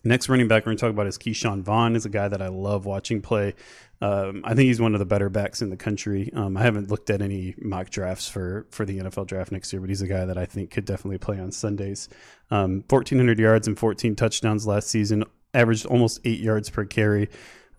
Next 0.06 0.30
running 0.30 0.48
back 0.48 0.64
we're 0.64 0.70
going 0.70 0.78
to 0.78 0.82
talk 0.82 0.92
about 0.92 1.08
is 1.08 1.18
Ke'Shawn 1.18 1.64
Vaughn. 1.64 1.96
is 1.96 2.06
a 2.06 2.10
guy 2.10 2.28
that 2.28 2.40
I 2.40 2.48
love 2.48 2.86
watching 2.86 3.22
play. 3.22 3.56
Um, 4.02 4.44
I 4.46 4.50
think 4.54 4.68
he's 4.68 4.80
one 4.80 4.94
of 4.94 5.00
the 5.00 5.06
better 5.06 5.30
backs 5.30 5.64
in 5.64 5.72
the 5.72 5.78
country. 5.78 6.32
Um, 6.36 6.56
I 6.56 6.62
haven't 6.62 6.92
looked 6.92 7.10
at 7.10 7.24
any 7.24 7.56
mock 7.58 7.90
drafts 7.90 8.30
for 8.30 8.68
for 8.70 8.86
the 8.86 9.00
NFL 9.00 9.26
draft 9.26 9.52
next 9.52 9.74
year, 9.74 9.80
but 9.80 9.90
he's 9.90 10.04
a 10.04 10.08
guy 10.08 10.26
that 10.26 10.38
I 10.38 10.46
think 10.46 10.70
could 10.70 10.86
definitely 10.86 11.18
play 11.18 11.40
on 11.40 11.52
Sundays. 11.52 12.08
1,400 12.50 13.40
um, 13.40 13.44
yards 13.44 13.68
and 13.68 13.80
14 13.80 14.16
touchdowns 14.16 14.68
last 14.68 14.90
season, 14.90 15.24
averaged 15.56 15.88
almost 15.88 16.20
eight 16.24 16.40
yards 16.40 16.70
per 16.70 16.86
carry. 16.86 17.30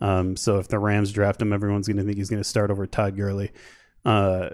Um, 0.00 0.36
so 0.36 0.58
if 0.58 0.66
the 0.66 0.80
Rams 0.80 1.12
draft 1.12 1.40
him, 1.40 1.52
everyone's 1.52 1.86
going 1.86 1.98
to 1.98 2.02
think 2.02 2.16
he's 2.16 2.28
going 2.28 2.42
to 2.42 2.48
start 2.48 2.72
over 2.72 2.86
Todd 2.88 3.16
Gurley. 3.16 3.52
Uh, 4.04 4.50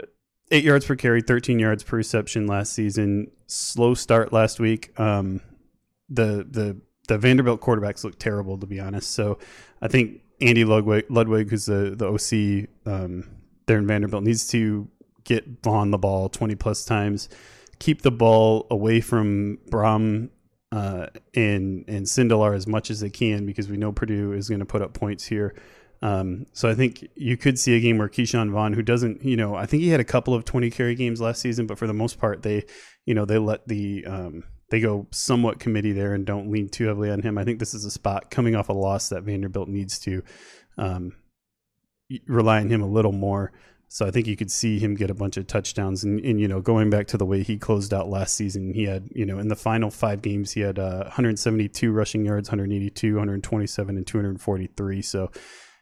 eight 0.51 0.65
yards 0.65 0.85
per 0.85 0.95
carry, 0.95 1.23
13 1.23 1.59
yards 1.59 1.83
per 1.83 1.97
reception 1.97 2.47
last 2.47 2.75
season. 2.75 3.31
Slow 3.47 3.95
start 3.95 4.31
last 4.31 4.61
week. 4.61 4.99
Um, 5.01 5.41
the 6.11 6.47
the 6.49 6.81
the 7.09 7.19
Vanderbilt 7.19 7.61
quarterbacks 7.61 8.05
look 8.05 8.19
terrible 8.19 8.59
to 8.59 8.67
be 8.67 8.81
honest. 8.81 9.11
So 9.11 9.39
I 9.81 9.89
think 9.89 10.23
Andy 10.41 10.65
Ludwig, 10.65 11.07
Ludwig 11.09 11.51
who's 11.51 11.67
the 11.67 11.95
the 11.97 12.07
OC 12.07 12.69
um, 12.87 13.29
there 13.67 13.79
in 13.79 13.87
Vanderbilt, 13.87 14.25
needs 14.25 14.47
to 14.49 14.89
get 15.25 15.45
on 15.67 15.91
the 15.91 15.99
ball 15.99 16.29
20 16.29 16.55
plus 16.57 16.85
times, 16.85 17.29
keep 17.79 18.03
the 18.03 18.11
ball 18.11 18.67
away 18.71 19.01
from 19.01 19.59
Brohm 19.71 20.31
uh, 20.73 21.07
and 21.35 21.85
and 21.89 22.07
Sindelar 22.07 22.57
as 22.57 22.67
much 22.67 22.91
as 22.91 23.01
they 23.01 23.11
can 23.11 23.47
because 23.47 23.69
we 23.69 23.77
know 23.77 23.93
Purdue 23.93 24.33
is 24.33 24.49
going 24.49 24.61
to 24.61 24.67
put 24.67 24.83
up 24.83 24.95
points 24.95 25.25
here. 25.27 25.55
Um, 26.03 26.47
so 26.53 26.69
I 26.69 26.75
think 26.75 27.09
you 27.15 27.37
could 27.37 27.59
see 27.61 27.77
a 27.77 27.81
game 27.81 27.97
where 27.97 28.09
Ke'Shawn 28.09 28.51
Vaughn, 28.51 28.73
who 28.73 28.83
doesn't, 28.83 29.25
you 29.25 29.37
know, 29.37 29.55
I 29.55 29.67
think 29.67 29.85
he 29.85 29.91
had 29.91 30.01
a 30.01 30.05
couple 30.05 30.35
of 30.35 30.45
20 30.45 30.69
carry 30.69 30.97
games 30.97 31.21
last 31.21 31.41
season, 31.41 31.69
but 31.69 31.79
for 31.79 31.87
the 31.87 31.95
most 31.95 32.19
part, 32.19 32.43
they, 32.43 32.65
you 33.07 33.15
know, 33.15 33.25
they 33.25 33.39
let 33.39 33.69
the, 33.69 34.05
um, 34.05 34.43
they 34.73 34.81
go 34.81 35.07
somewhat 35.11 35.61
committee 35.61 35.93
there 35.93 36.15
and 36.15 36.25
don't 36.25 36.51
lean 36.51 36.67
too 36.67 36.87
heavily 36.87 37.11
on 37.11 37.21
him. 37.21 37.37
I 37.37 37.45
think 37.45 37.59
this 37.59 37.75
is 37.75 37.85
a 37.85 37.91
spot 37.91 38.31
coming 38.31 38.57
off 38.57 38.71
a 38.71 38.73
loss 38.73 39.11
that 39.11 39.23
Vanderbilt 39.23 39.69
needs 39.69 39.99
to 40.01 40.23
um, 40.79 41.15
rely 42.27 42.59
on 42.61 42.71
him 42.71 42.81
a 42.81 42.87
little 42.87 43.13
more. 43.13 43.53
So 43.89 44.07
I 44.07 44.11
think 44.11 44.27
you 44.27 44.35
could 44.35 44.51
see 44.51 44.79
him 44.79 44.95
get 44.95 45.11
a 45.11 45.15
bunch 45.15 45.37
of 45.37 45.47
touchdowns. 45.47 46.05
And, 46.05 46.25
and, 46.25 46.41
you 46.41 46.49
know, 46.49 46.63
going 46.63 46.89
back 46.89 47.07
to 47.09 47.19
the 47.19 47.27
way 47.27 47.43
he 47.43 47.59
closed 47.59 47.93
out 47.93 48.09
last 48.09 48.35
season, 48.35 48.73
he 48.73 48.85
had, 48.85 49.11
you 49.15 49.27
know, 49.27 49.39
in 49.39 49.49
the 49.49 49.57
final 49.57 49.91
five 49.91 50.23
games, 50.23 50.53
he 50.53 50.61
had 50.61 50.79
uh, 50.79 51.03
172 51.03 51.93
rushing 51.93 52.25
yards, 52.25 52.49
182, 52.49 53.13
127, 53.13 53.97
and 53.99 54.07
243. 54.07 55.03
So 55.03 55.31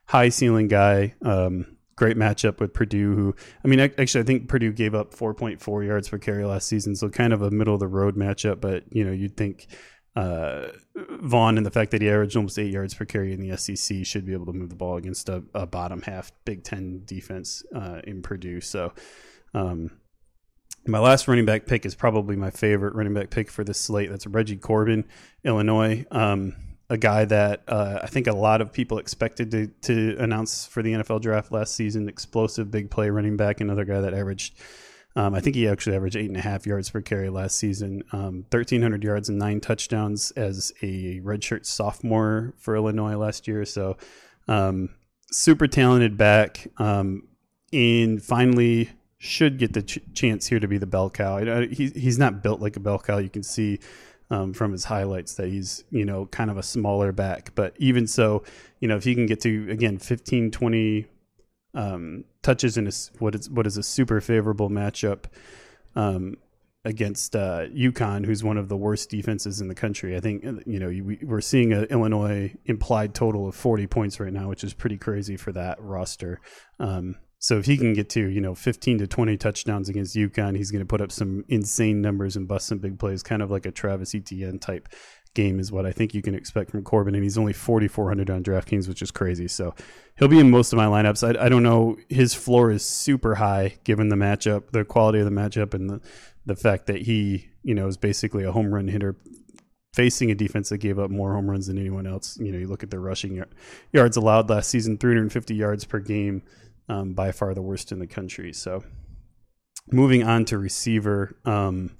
high 0.06 0.30
ceiling 0.30 0.66
guy. 0.66 1.14
Um, 1.22 1.76
great 2.00 2.16
matchup 2.16 2.60
with 2.60 2.72
Purdue, 2.72 3.14
who, 3.14 3.34
I 3.62 3.68
mean, 3.68 3.78
actually, 3.78 4.22
I 4.22 4.24
think 4.24 4.48
Purdue 4.48 4.72
gave 4.72 4.94
up 4.94 5.14
4.4 5.14 5.86
yards 5.86 6.08
per 6.08 6.16
carry 6.16 6.46
last 6.46 6.66
season. 6.66 6.96
So 6.96 7.10
kind 7.10 7.34
of 7.34 7.42
a 7.42 7.50
middle 7.50 7.74
of 7.74 7.80
the 7.80 7.86
road 7.86 8.16
matchup. 8.16 8.58
But, 8.58 8.84
you 8.90 9.04
know, 9.04 9.12
you'd 9.12 9.36
think 9.36 9.66
uh, 10.16 10.68
Vaughn 10.96 11.58
and 11.58 11.66
the 11.66 11.70
fact 11.70 11.90
that 11.90 12.00
he 12.00 12.08
averaged 12.08 12.36
almost 12.36 12.58
eight 12.58 12.72
yards 12.72 12.94
per 12.94 13.04
carry 13.04 13.34
in 13.34 13.46
the 13.46 13.54
SEC 13.54 14.06
should 14.06 14.24
be 14.24 14.32
able 14.32 14.46
to 14.46 14.54
move 14.54 14.70
the 14.70 14.76
ball 14.76 14.96
against 14.96 15.28
a, 15.28 15.44
a 15.54 15.66
bottom 15.66 16.00
half 16.00 16.32
Big 16.46 16.64
Ten 16.64 17.02
defense 17.04 17.62
uh, 17.76 18.00
in 18.04 18.22
Purdue. 18.22 18.62
So, 18.62 18.94
um, 19.52 19.90
my 20.86 21.00
last 21.00 21.28
running 21.28 21.44
back 21.44 21.66
pick 21.66 21.84
is 21.84 21.94
probably 21.94 22.34
my 22.34 22.48
favorite 22.48 22.94
running 22.94 23.12
back 23.12 23.28
pick 23.28 23.50
for 23.50 23.62
this 23.62 23.78
slate. 23.78 24.08
That's 24.08 24.26
Reggie 24.26 24.56
Corbin, 24.56 25.04
Illinois. 25.44 26.06
Um, 26.10 26.56
a 26.90 26.98
guy 26.98 27.24
that 27.24 27.62
uh, 27.68 28.00
I 28.02 28.06
think 28.08 28.26
a 28.26 28.34
lot 28.34 28.60
of 28.60 28.72
people 28.72 28.98
expected 28.98 29.50
to, 29.52 29.68
to 29.82 30.16
announce 30.18 30.66
for 30.66 30.82
the 30.82 30.92
NFL 30.92 31.22
draft 31.22 31.50
last 31.52 31.74
season. 31.74 32.08
Explosive, 32.08 32.70
big 32.70 32.90
play 32.90 33.08
running 33.08 33.36
back. 33.36 33.60
Another 33.60 33.84
guy 33.84 34.00
that 34.00 34.12
averaged 34.12 34.54
um, 35.16 35.34
I 35.34 35.40
think 35.40 35.56
he 35.56 35.66
actually 35.66 35.96
averaged 35.96 36.16
eight 36.16 36.28
and 36.28 36.36
a 36.36 36.40
half 36.40 36.66
yards 36.66 36.90
per 36.90 37.00
carry 37.00 37.30
last 37.30 37.56
season, 37.56 38.04
um, 38.12 38.44
1,300 38.50 39.02
yards 39.02 39.28
and 39.28 39.38
nine 39.38 39.60
touchdowns 39.60 40.30
as 40.32 40.72
a 40.82 41.20
redshirt 41.20 41.66
sophomore 41.66 42.54
for 42.58 42.76
Illinois 42.76 43.16
last 43.16 43.48
year. 43.48 43.64
So, 43.64 43.96
um, 44.46 44.90
super 45.32 45.66
talented 45.66 46.16
back. 46.16 46.68
Um, 46.78 47.26
and 47.72 48.22
finally, 48.22 48.90
should 49.18 49.58
get 49.58 49.72
the 49.72 49.82
ch- 49.82 49.98
chance 50.14 50.46
here 50.46 50.60
to 50.60 50.68
be 50.68 50.78
the 50.78 50.86
bell 50.86 51.10
cow. 51.10 51.38
He, 51.66 51.88
he's 51.88 52.18
not 52.18 52.42
built 52.42 52.60
like 52.60 52.76
a 52.76 52.80
bell 52.80 52.98
cow. 52.98 53.18
You 53.18 53.28
can 53.28 53.42
see 53.42 53.80
um, 54.30 54.52
from 54.52 54.72
his 54.72 54.84
highlights 54.84 55.34
that 55.34 55.48
he's, 55.48 55.84
you 55.90 56.04
know, 56.04 56.26
kind 56.26 56.50
of 56.50 56.56
a 56.56 56.62
smaller 56.62 57.12
back. 57.12 57.52
But 57.54 57.74
even 57.78 58.06
so, 58.06 58.44
you 58.78 58.88
know, 58.88 58.96
if 58.96 59.04
he 59.04 59.14
can 59.14 59.26
get 59.26 59.40
to, 59.42 59.68
again, 59.70 59.98
15, 59.98 60.50
20 60.50 61.06
um, 61.74 62.24
touches 62.42 62.76
in 62.76 62.86
a, 62.86 62.92
what 63.18 63.34
is 63.34 63.50
what 63.50 63.66
is 63.66 63.76
a 63.76 63.82
super 63.82 64.20
favorable 64.20 64.70
matchup 64.70 65.24
um, 65.94 66.36
against 66.84 67.36
uh, 67.36 67.66
UConn, 67.68 68.24
who's 68.24 68.42
one 68.42 68.56
of 68.56 68.68
the 68.68 68.76
worst 68.76 69.10
defenses 69.10 69.60
in 69.60 69.68
the 69.68 69.74
country. 69.74 70.16
I 70.16 70.20
think 70.20 70.44
you 70.66 70.78
know 70.78 70.88
we, 70.88 71.18
are 71.28 71.40
seeing 71.40 71.72
an 71.72 71.84
Illinois 71.84 72.54
implied 72.66 73.14
total 73.14 73.48
of 73.48 73.54
40 73.54 73.86
points 73.86 74.20
right 74.20 74.32
now, 74.32 74.48
which 74.48 74.64
is 74.64 74.74
pretty 74.74 74.96
crazy 74.96 75.36
for 75.36 75.52
that 75.52 75.80
roster. 75.80 76.40
Um, 76.78 77.16
so 77.40 77.58
if 77.58 77.64
he 77.64 77.76
can 77.76 77.94
get 77.94 78.08
to 78.10 78.28
you 78.28 78.40
know 78.40 78.54
15 78.54 78.98
to 78.98 79.06
20 79.06 79.36
touchdowns 79.36 79.88
against 79.88 80.14
UConn, 80.14 80.56
he's 80.56 80.70
going 80.70 80.82
to 80.82 80.86
put 80.86 81.00
up 81.00 81.10
some 81.10 81.44
insane 81.48 82.00
numbers 82.00 82.36
and 82.36 82.46
bust 82.46 82.68
some 82.68 82.78
big 82.78 82.98
plays, 82.98 83.22
kind 83.22 83.42
of 83.42 83.50
like 83.50 83.66
a 83.66 83.72
Travis 83.72 84.14
Etienne 84.14 84.58
type 84.58 84.88
game 85.34 85.60
is 85.60 85.70
what 85.70 85.86
I 85.86 85.92
think 85.92 86.14
you 86.14 86.22
can 86.22 86.34
expect 86.34 86.70
from 86.70 86.82
Corbin, 86.82 87.14
and 87.14 87.22
he's 87.22 87.38
only 87.38 87.52
4,400 87.52 88.30
on 88.30 88.42
DraftKings, 88.42 88.88
which 88.88 89.02
is 89.02 89.10
crazy. 89.10 89.48
So 89.48 89.74
he'll 90.18 90.28
be 90.28 90.40
in 90.40 90.50
most 90.50 90.72
of 90.72 90.76
my 90.76 90.86
lineups. 90.86 91.36
I, 91.36 91.44
I, 91.44 91.48
don't 91.48 91.62
know. 91.62 91.96
His 92.08 92.34
floor 92.34 92.70
is 92.70 92.84
super 92.84 93.36
high 93.36 93.78
given 93.84 94.08
the 94.08 94.16
matchup, 94.16 94.70
the 94.72 94.84
quality 94.84 95.20
of 95.20 95.24
the 95.24 95.30
matchup, 95.30 95.74
and 95.74 95.88
the 95.88 96.00
the 96.46 96.56
fact 96.56 96.86
that 96.86 97.02
he 97.02 97.48
you 97.62 97.74
know 97.74 97.86
is 97.86 97.96
basically 97.96 98.44
a 98.44 98.52
home 98.52 98.72
run 98.74 98.88
hitter 98.88 99.16
facing 99.92 100.30
a 100.30 100.34
defense 100.34 100.68
that 100.68 100.78
gave 100.78 100.98
up 100.98 101.10
more 101.10 101.34
home 101.34 101.50
runs 101.50 101.66
than 101.66 101.78
anyone 101.78 102.06
else. 102.06 102.38
You 102.38 102.52
know, 102.52 102.58
you 102.58 102.68
look 102.68 102.82
at 102.82 102.90
their 102.90 103.00
rushing 103.00 103.44
yards 103.92 104.16
allowed 104.16 104.48
last 104.48 104.70
season, 104.70 104.98
350 104.98 105.54
yards 105.54 105.84
per 105.84 105.98
game, 105.98 106.42
um, 106.90 107.14
by 107.14 107.32
far 107.32 107.54
the 107.54 107.62
worst 107.62 107.92
in 107.92 107.98
the 107.98 108.06
country. 108.06 108.52
So 108.52 108.82
moving 109.90 110.22
on 110.22 110.44
to 110.46 110.58
receiver. 110.58 111.36
Um, 111.44 111.96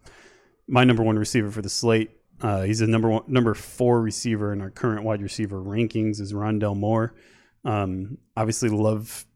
my 0.68 0.84
number 0.84 1.02
one 1.02 1.18
receiver 1.18 1.50
for 1.50 1.62
the 1.62 1.68
slate 1.68 2.10
uh, 2.42 2.62
he's 2.62 2.80
a 2.80 2.86
number 2.86 3.08
one, 3.08 3.22
number 3.26 3.54
four 3.54 4.00
receiver 4.00 4.52
in 4.52 4.60
our 4.60 4.70
current 4.70 5.04
wide 5.04 5.22
receiver 5.22 5.62
rankings. 5.62 6.20
Is 6.20 6.32
Rondale 6.32 6.76
Moore? 6.76 7.14
Um, 7.64 8.18
obviously, 8.36 8.70
love. 8.70 9.26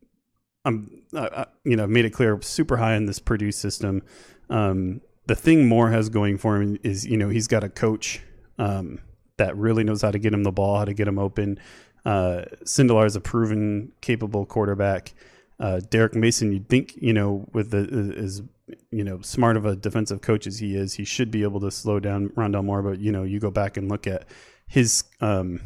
I'm, 0.64 1.02
uh, 1.14 1.44
you 1.64 1.76
know, 1.76 1.87
made 1.87 2.06
it 2.06 2.11
clear 2.11 2.40
super 2.40 2.78
high 2.78 2.94
in 2.94 3.04
this 3.04 3.18
Purdue 3.18 3.52
system. 3.52 4.02
Um, 4.49 5.02
the 5.26 5.34
thing 5.34 5.68
Moore 5.68 5.90
has 5.90 6.08
going 6.08 6.38
for 6.38 6.61
him 6.61 6.78
is, 6.82 7.06
you 7.06 7.18
know, 7.18 7.28
he's 7.28 7.46
got 7.46 7.62
a 7.62 7.68
coach 7.68 8.23
um, 8.58 9.00
that 9.37 9.54
really 9.56 9.84
knows 9.84 10.00
how 10.00 10.11
to 10.11 10.18
get 10.18 10.32
him 10.32 10.42
the 10.42 10.52
ball, 10.52 10.78
how 10.78 10.87
to 10.87 10.94
get 10.94 11.06
him 11.06 11.18
open. 11.18 11.58
Uh, 12.06 12.44
Sindelar 12.64 13.04
is 13.04 13.16
a 13.16 13.20
proven, 13.20 13.92
capable 14.00 14.46
quarterback. 14.46 15.12
Uh, 15.61 15.80
Derek 15.90 16.14
Mason, 16.14 16.52
you'd 16.52 16.68
think, 16.68 16.94
you 16.96 17.12
know, 17.12 17.49
with 17.52 17.70
the 17.70 17.87
is 18.16 18.42
you 18.90 19.04
know 19.04 19.20
smart 19.20 19.56
of 19.56 19.66
a 19.66 19.76
defensive 19.76 20.20
coach 20.20 20.46
as 20.46 20.58
he 20.58 20.75
is, 20.75 20.94
he 20.94 21.04
should 21.04 21.30
be 21.30 21.42
able 21.42 21.61
to 21.61 21.70
slow 21.70 22.00
down 22.00 22.30
Rondale 22.30 22.64
Moore. 22.64 22.82
But 22.82 23.00
you 23.00 23.12
know, 23.12 23.23
you 23.23 23.40
go 23.40 23.50
back 23.50 23.76
and 23.76 23.88
look 23.88 24.06
at 24.06 24.26
his 24.66 25.04
um, 25.20 25.61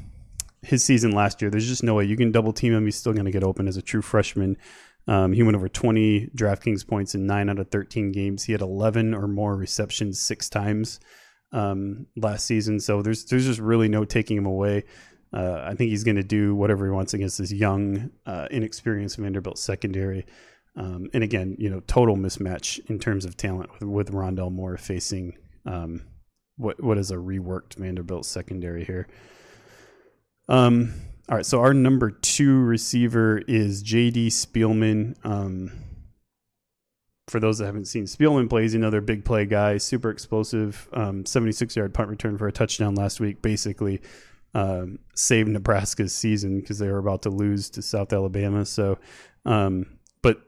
his 0.63 0.85
season 0.85 1.13
last 1.13 1.41
year. 1.41 1.51
There's 1.51 1.69
just 1.69 1.83
no 1.83 1.95
way 1.95 2.05
you 2.05 2.17
can 2.17 2.33
double 2.33 2.53
team 2.53 2.75
him. 2.75 2.85
He's 2.85 2.97
still 2.97 3.13
going 3.13 3.25
to 3.25 3.31
get 3.31 3.45
open 3.45 3.69
as 3.69 3.77
a 3.77 3.83
true 3.83 4.03
freshman. 4.03 4.57
Um, 5.07 5.33
he 5.33 5.43
went 5.43 5.57
over 5.57 5.71
20 5.71 6.33
DraftKings 6.37 6.87
points 6.87 7.15
in 7.15 7.27
nine 7.27 7.49
out 7.49 7.59
of 7.59 7.71
13 7.71 8.13
games. 8.13 8.45
He 8.45 8.53
had 8.53 8.61
11 8.61 9.15
or 9.15 9.27
more 9.27 9.57
receptions 9.57 10.21
six 10.21 10.51
times 10.51 11.01
um, 11.53 12.07
last 12.15 12.45
season. 12.45 12.79
So 12.81 13.01
there's 13.01 13.25
there's 13.25 13.47
just 13.47 13.61
really 13.61 13.89
no 13.89 14.05
taking 14.05 14.37
him 14.37 14.47
away. 14.47 14.85
Uh, 15.33 15.63
I 15.65 15.75
think 15.75 15.91
he's 15.91 16.05
going 16.05 16.17
to 16.17 16.23
do 16.23 16.55
whatever 16.55 16.87
he 16.87 16.91
wants 16.91 17.15
against 17.15 17.39
this 17.39 17.53
young, 17.53 18.11
uh, 18.27 18.49
inexperienced 18.51 19.19
Vanderbilt 19.19 19.59
secondary. 19.59 20.25
Um, 20.77 21.11
and 21.13 21.25
again, 21.25 21.57
you 21.59 21.69
know, 21.69 21.81
total 21.81 22.17
mismatch 22.17 22.79
in 22.89 22.99
terms 22.99 23.25
of 23.25 23.37
talent 23.37 23.71
with, 23.73 23.83
with 23.83 24.13
Rondale 24.13 24.53
Moore 24.53 24.77
facing 24.77 25.37
um, 25.67 26.03
what 26.57 26.83
what 26.83 26.99
is 26.99 27.11
a 27.11 27.17
reworked 27.17 27.75
Vanderbilt 27.75 28.27
secondary 28.27 28.85
here. 28.85 29.07
Um, 30.49 30.95
all 31.29 31.37
right, 31.37 31.47
so 31.47 31.61
our 31.61 31.75
number 31.75 32.11
two 32.11 32.61
receiver 32.61 33.39
is 33.47 33.83
J.D. 33.83 34.29
Spielman. 34.29 35.15
Um, 35.27 35.73
for 37.27 37.39
those 37.39 37.59
that 37.59 37.67
haven't 37.67 37.85
seen, 37.85 38.05
Spielman 38.05 38.49
plays 38.49 38.73
another 38.73 39.03
big 39.03 39.25
play 39.25 39.45
guy, 39.45 39.77
super 39.77 40.09
explosive, 40.09 40.89
um, 40.95 41.27
76 41.27 41.77
yard 41.77 41.93
punt 41.93 42.09
return 42.09 42.39
for 42.39 42.49
a 42.49 42.53
touchdown 42.53 42.95
last 42.95 43.21
week. 43.21 43.43
Basically, 43.43 44.01
um, 44.55 44.99
saved 45.15 45.49
Nebraska's 45.49 46.15
season 46.15 46.61
because 46.61 46.79
they 46.79 46.89
were 46.89 46.99
about 46.99 47.23
to 47.23 47.31
lose 47.31 47.71
to 47.71 47.83
South 47.83 48.13
Alabama. 48.13 48.65
So, 48.65 48.99
um, 49.45 49.99
but 50.23 50.41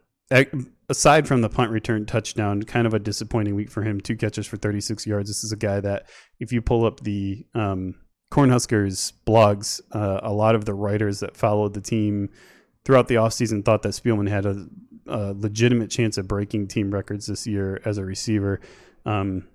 aside 0.88 1.28
from 1.28 1.40
the 1.40 1.48
punt 1.48 1.70
return 1.70 2.06
touchdown, 2.06 2.62
kind 2.62 2.86
of 2.86 2.94
a 2.94 2.98
disappointing 2.98 3.54
week 3.54 3.70
for 3.70 3.82
him. 3.82 4.00
Two 4.00 4.16
catches 4.16 4.46
for 4.46 4.56
36 4.56 5.06
yards. 5.06 5.28
This 5.28 5.44
is 5.44 5.52
a 5.52 5.56
guy 5.56 5.80
that, 5.80 6.08
if 6.38 6.52
you 6.52 6.62
pull 6.62 6.84
up 6.84 7.00
the 7.00 7.46
um, 7.54 7.94
Cornhuskers 8.30 9.12
blogs, 9.26 9.80
uh, 9.92 10.20
a 10.22 10.32
lot 10.32 10.54
of 10.54 10.64
the 10.64 10.74
writers 10.74 11.20
that 11.20 11.36
followed 11.36 11.74
the 11.74 11.80
team 11.80 12.30
throughout 12.84 13.08
the 13.08 13.16
offseason 13.16 13.64
thought 13.64 13.82
that 13.82 13.90
Spielman 13.90 14.28
had 14.28 14.46
a, 14.46 14.66
a, 15.06 15.34
legitimate 15.34 15.90
chance 15.90 16.16
of 16.16 16.26
breaking 16.26 16.68
team 16.68 16.90
records 16.90 17.26
this 17.26 17.46
year 17.46 17.80
as 17.84 17.98
a 17.98 18.04
receiver. 18.04 18.60
Um, 19.04 19.48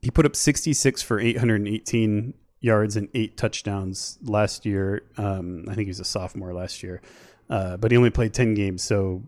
he 0.00 0.10
put 0.10 0.26
up 0.26 0.36
66 0.36 1.02
for 1.02 1.20
818 1.20 2.34
yards 2.60 2.96
and 2.96 3.08
eight 3.14 3.36
touchdowns 3.36 4.18
last 4.22 4.66
year. 4.66 5.02
Um, 5.16 5.64
I 5.68 5.74
think 5.74 5.86
he 5.86 5.90
was 5.90 6.00
a 6.00 6.04
sophomore 6.04 6.52
last 6.52 6.82
year, 6.82 7.00
uh, 7.48 7.76
but 7.76 7.90
he 7.90 7.96
only 7.96 8.10
played 8.10 8.34
10 8.34 8.54
games. 8.54 8.82
So 8.82 9.22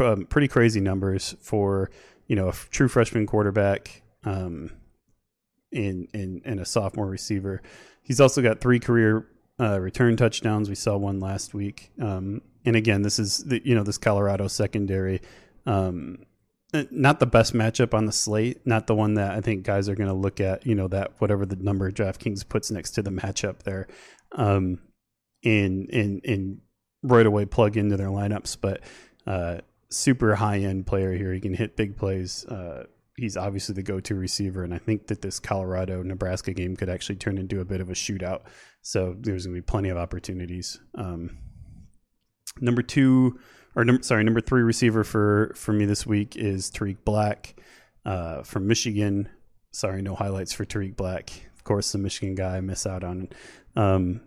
um, 0.00 0.26
pretty 0.26 0.48
crazy 0.48 0.80
numbers 0.80 1.34
for 1.40 1.90
you 2.26 2.36
know 2.36 2.46
a 2.46 2.50
f- 2.50 2.68
true 2.70 2.88
freshman 2.88 3.26
quarterback 3.26 4.02
um, 4.24 4.70
in 5.72 6.08
in 6.14 6.42
in 6.44 6.58
a 6.58 6.64
sophomore 6.64 7.06
receiver. 7.08 7.62
He's 8.02 8.20
also 8.20 8.42
got 8.42 8.60
three 8.60 8.78
career 8.78 9.26
uh, 9.60 9.80
return 9.80 10.16
touchdowns. 10.16 10.68
We 10.68 10.74
saw 10.74 10.96
one 10.96 11.20
last 11.20 11.54
week. 11.54 11.90
Um, 12.00 12.42
and 12.64 12.76
again, 12.76 13.02
this 13.02 13.18
is 13.18 13.44
the, 13.44 13.60
you 13.64 13.74
know 13.74 13.82
this 13.82 13.98
Colorado 13.98 14.46
secondary. 14.48 15.20
Um, 15.66 16.24
not 16.72 17.20
the 17.20 17.26
best 17.26 17.54
matchup 17.54 17.94
on 17.94 18.06
the 18.06 18.12
slate. 18.12 18.66
Not 18.66 18.86
the 18.86 18.94
one 18.94 19.14
that 19.14 19.32
I 19.32 19.40
think 19.40 19.64
guys 19.64 19.88
are 19.88 19.94
going 19.94 20.08
to 20.08 20.14
look 20.14 20.40
at. 20.40 20.66
You 20.66 20.74
know 20.74 20.88
that 20.88 21.12
whatever 21.18 21.46
the 21.46 21.56
number 21.56 21.90
DraftKings 21.90 22.48
puts 22.48 22.70
next 22.70 22.92
to 22.92 23.02
the 23.02 23.10
matchup 23.10 23.62
there, 23.62 23.88
um, 24.32 24.80
in, 25.42 25.86
in, 25.90 26.20
and 26.24 26.58
right 27.02 27.26
away 27.26 27.46
plug 27.46 27.76
into 27.76 27.96
their 27.96 28.08
lineups. 28.08 28.58
But 28.60 28.82
uh, 29.26 29.58
super 29.90 30.34
high 30.34 30.58
end 30.58 30.86
player 30.86 31.12
here. 31.12 31.32
He 31.32 31.40
can 31.40 31.54
hit 31.54 31.76
big 31.76 31.96
plays. 31.96 32.44
Uh, 32.46 32.84
he's 33.16 33.36
obviously 33.36 33.74
the 33.74 33.82
go 33.82 34.00
to 34.00 34.14
receiver, 34.14 34.62
and 34.62 34.74
I 34.74 34.78
think 34.78 35.06
that 35.08 35.22
this 35.22 35.40
Colorado 35.40 36.02
Nebraska 36.02 36.52
game 36.52 36.76
could 36.76 36.88
actually 36.88 37.16
turn 37.16 37.38
into 37.38 37.60
a 37.60 37.64
bit 37.64 37.80
of 37.80 37.90
a 37.90 37.94
shootout. 37.94 38.42
So 38.82 39.16
there's 39.18 39.46
going 39.46 39.56
to 39.56 39.62
be 39.62 39.64
plenty 39.64 39.88
of 39.88 39.96
opportunities. 39.96 40.78
Um, 40.94 41.38
number 42.60 42.82
two, 42.82 43.38
or 43.78 43.84
number, 43.84 44.02
sorry, 44.02 44.24
number 44.24 44.40
three 44.40 44.62
receiver 44.62 45.04
for 45.04 45.52
for 45.54 45.72
me 45.72 45.86
this 45.86 46.04
week 46.04 46.34
is 46.34 46.68
Tarik 46.68 47.04
Black 47.04 47.54
uh, 48.04 48.42
from 48.42 48.66
Michigan. 48.66 49.28
Sorry, 49.70 50.02
no 50.02 50.16
highlights 50.16 50.52
for 50.52 50.64
Tarik 50.64 50.96
Black. 50.96 51.30
Of 51.54 51.62
course, 51.62 51.92
the 51.92 51.98
Michigan 51.98 52.34
guy 52.34 52.56
I 52.56 52.60
miss 52.60 52.86
out 52.86 53.04
on. 53.04 53.28
Um, 53.76 54.20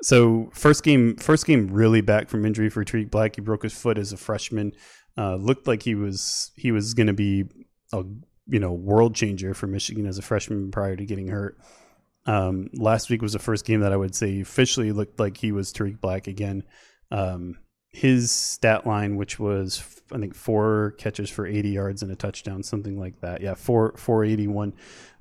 so 0.00 0.48
first 0.54 0.82
game, 0.82 1.16
first 1.16 1.44
game 1.44 1.68
really 1.68 2.00
back 2.00 2.30
from 2.30 2.46
injury 2.46 2.70
for 2.70 2.84
Tarik 2.84 3.10
Black. 3.10 3.36
He 3.36 3.42
broke 3.42 3.64
his 3.64 3.74
foot 3.74 3.98
as 3.98 4.14
a 4.14 4.16
freshman. 4.16 4.72
Uh, 5.18 5.36
looked 5.36 5.66
like 5.66 5.82
he 5.82 5.94
was 5.94 6.50
he 6.56 6.72
was 6.72 6.94
going 6.94 7.08
to 7.08 7.12
be 7.12 7.44
a 7.92 8.02
you 8.46 8.58
know 8.58 8.72
world 8.72 9.14
changer 9.14 9.52
for 9.52 9.66
Michigan 9.66 10.06
as 10.06 10.16
a 10.16 10.22
freshman 10.22 10.70
prior 10.70 10.96
to 10.96 11.04
getting 11.04 11.28
hurt. 11.28 11.58
Um, 12.24 12.70
last 12.72 13.10
week 13.10 13.20
was 13.20 13.34
the 13.34 13.38
first 13.40 13.66
game 13.66 13.80
that 13.80 13.92
I 13.92 13.96
would 13.98 14.14
say 14.14 14.40
officially 14.40 14.90
looked 14.92 15.20
like 15.20 15.36
he 15.36 15.52
was 15.52 15.70
Tarik 15.70 16.00
Black 16.00 16.28
again. 16.28 16.62
Um, 17.10 17.58
his 17.90 18.30
stat 18.30 18.86
line, 18.86 19.16
which 19.16 19.38
was 19.38 20.02
I 20.12 20.18
think 20.18 20.34
four 20.34 20.94
catches 20.98 21.30
for 21.30 21.46
80 21.46 21.70
yards 21.70 22.02
and 22.02 22.12
a 22.12 22.16
touchdown, 22.16 22.62
something 22.62 22.98
like 22.98 23.20
that. 23.20 23.40
Yeah, 23.40 23.54
four 23.54 23.94
481. 23.96 24.74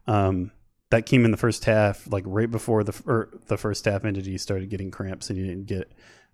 Um, 0.08 0.52
that 0.92 1.06
came 1.06 1.26
in 1.26 1.32
the 1.32 1.38
first 1.38 1.66
half, 1.66 2.08
like 2.12 2.24
right 2.28 2.50
before 2.50 2.84
the 2.84 3.02
or 3.06 3.30
the 3.48 3.58
first 3.58 3.86
half 3.86 4.06
ended. 4.06 4.26
He 4.26 4.38
started 4.38 4.70
getting 4.70 4.92
cramps 4.92 5.30
and 5.30 5.40
he 5.40 5.46
didn't 5.46 5.66
get. 5.66 5.92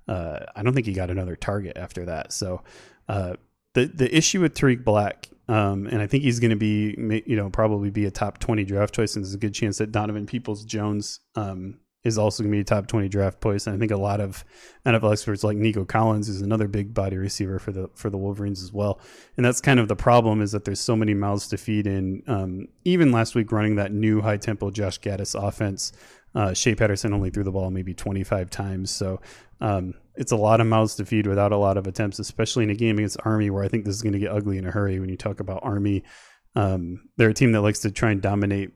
Uh, 0.08 0.40
I 0.56 0.64
don't 0.64 0.74
think 0.74 0.88
he 0.88 0.94
got 0.94 1.10
another 1.10 1.36
target 1.36 1.78
after 1.78 2.06
that. 2.06 2.34
So 2.34 2.62
uh, 3.08 3.36
the 3.74 3.86
the 3.86 4.16
issue 4.16 4.42
with 4.42 4.54
Tarik 4.54 4.84
Black, 4.84 5.30
um, 5.48 5.88
and 5.88 6.02
I 6.02 6.08
think 6.08 6.24
he's 6.24 6.40
going 6.40 6.52
to 6.52 6.58
be, 6.58 6.96
you 7.26 7.36
know, 7.36 7.50
probably 7.50 7.90
be 7.90 8.06
a 8.06 8.12
top 8.12 8.40
twenty 8.40 8.66
draft 8.66 8.94
choice, 8.94 9.16
and 9.16 9.24
there's 9.24 9.34
a 9.34 9.40
good 9.40 9.54
chance 9.54 9.78
that 9.78 9.92
Donovan 9.92 10.26
Peoples 10.26 10.66
Jones 10.66 11.22
um, 11.36 11.80
is 12.04 12.18
also 12.18 12.42
going 12.44 12.52
to 12.52 12.56
be 12.56 12.62
a 12.62 12.64
top 12.64 12.88
20 12.88 13.08
draft 13.10 13.42
choice. 13.42 13.68
And 13.68 13.76
I 13.76 13.80
think 13.80 13.92
a 13.92 13.98
lot 13.98 14.20
of 14.20 14.44
NFL 14.86 15.12
experts 15.12 15.44
like 15.44 15.58
Nico 15.58 15.86
Collins 15.86 16.30
is 16.30 16.42
another 16.42 16.68
big 16.68 16.94
body 16.94 17.18
receiver 17.18 17.60
for 17.60 17.72
the 17.72 17.90
for 17.96 18.10
the 18.10 18.18
Wolverines 18.18 18.64
as 18.64 18.74
well. 18.74 19.00
And 19.38 19.46
that's 19.46 19.62
kind 19.62 19.80
of 19.80 19.88
the 19.88 19.96
problem 19.96 20.42
is 20.42 20.52
that 20.52 20.66
there's 20.66 20.80
so 20.80 20.96
many 20.96 21.14
mouths 21.14 21.48
to 21.50 21.58
feed 21.58 21.86
in. 21.88 22.24
Um, 22.28 22.68
even 22.86 23.12
last 23.12 23.36
week 23.36 23.52
running 23.52 23.76
that 23.76 23.92
new 23.92 24.22
high 24.22 24.38
tempo 24.38 24.72
Josh 24.72 25.00
Gattis 25.00 25.36
offense, 25.36 25.92
uh, 26.34 26.54
Shea 26.54 26.76
Patterson 26.76 27.14
only 27.14 27.30
threw 27.30 27.44
the 27.44 27.52
ball 27.52 27.70
maybe 27.70 27.94
25 27.94 28.50
times. 28.50 28.90
So 28.90 29.22
um, 29.60 29.94
it's 30.16 30.32
a 30.32 30.38
lot 30.38 30.60
of 30.60 30.68
mouths 30.68 30.96
to 30.96 31.06
feed 31.06 31.28
without 31.28 31.52
a 31.52 31.58
lot 31.58 31.78
of 31.78 31.86
attempts, 31.86 32.18
especially 32.20 32.64
in 32.64 32.72
a 32.72 32.76
game 32.76 32.98
against 32.98 33.18
Army 33.24 33.50
where 33.50 33.64
I 33.64 33.68
think 33.68 33.86
this 33.86 33.96
is 33.96 34.02
going 34.02 34.14
to 34.14 34.20
get 34.20 34.32
ugly 34.32 34.58
in 34.58 34.66
a 34.66 34.72
hurry 34.72 35.00
when 35.00 35.10
you 35.10 35.18
talk 35.18 35.40
about 35.40 35.60
Army. 35.64 36.04
Um, 36.56 37.10
they're 37.18 37.30
a 37.30 37.34
team 37.34 37.52
that 37.52 37.62
likes 37.62 37.80
to 37.80 37.92
try 37.92 38.12
and 38.12 38.22
dominate 38.22 38.72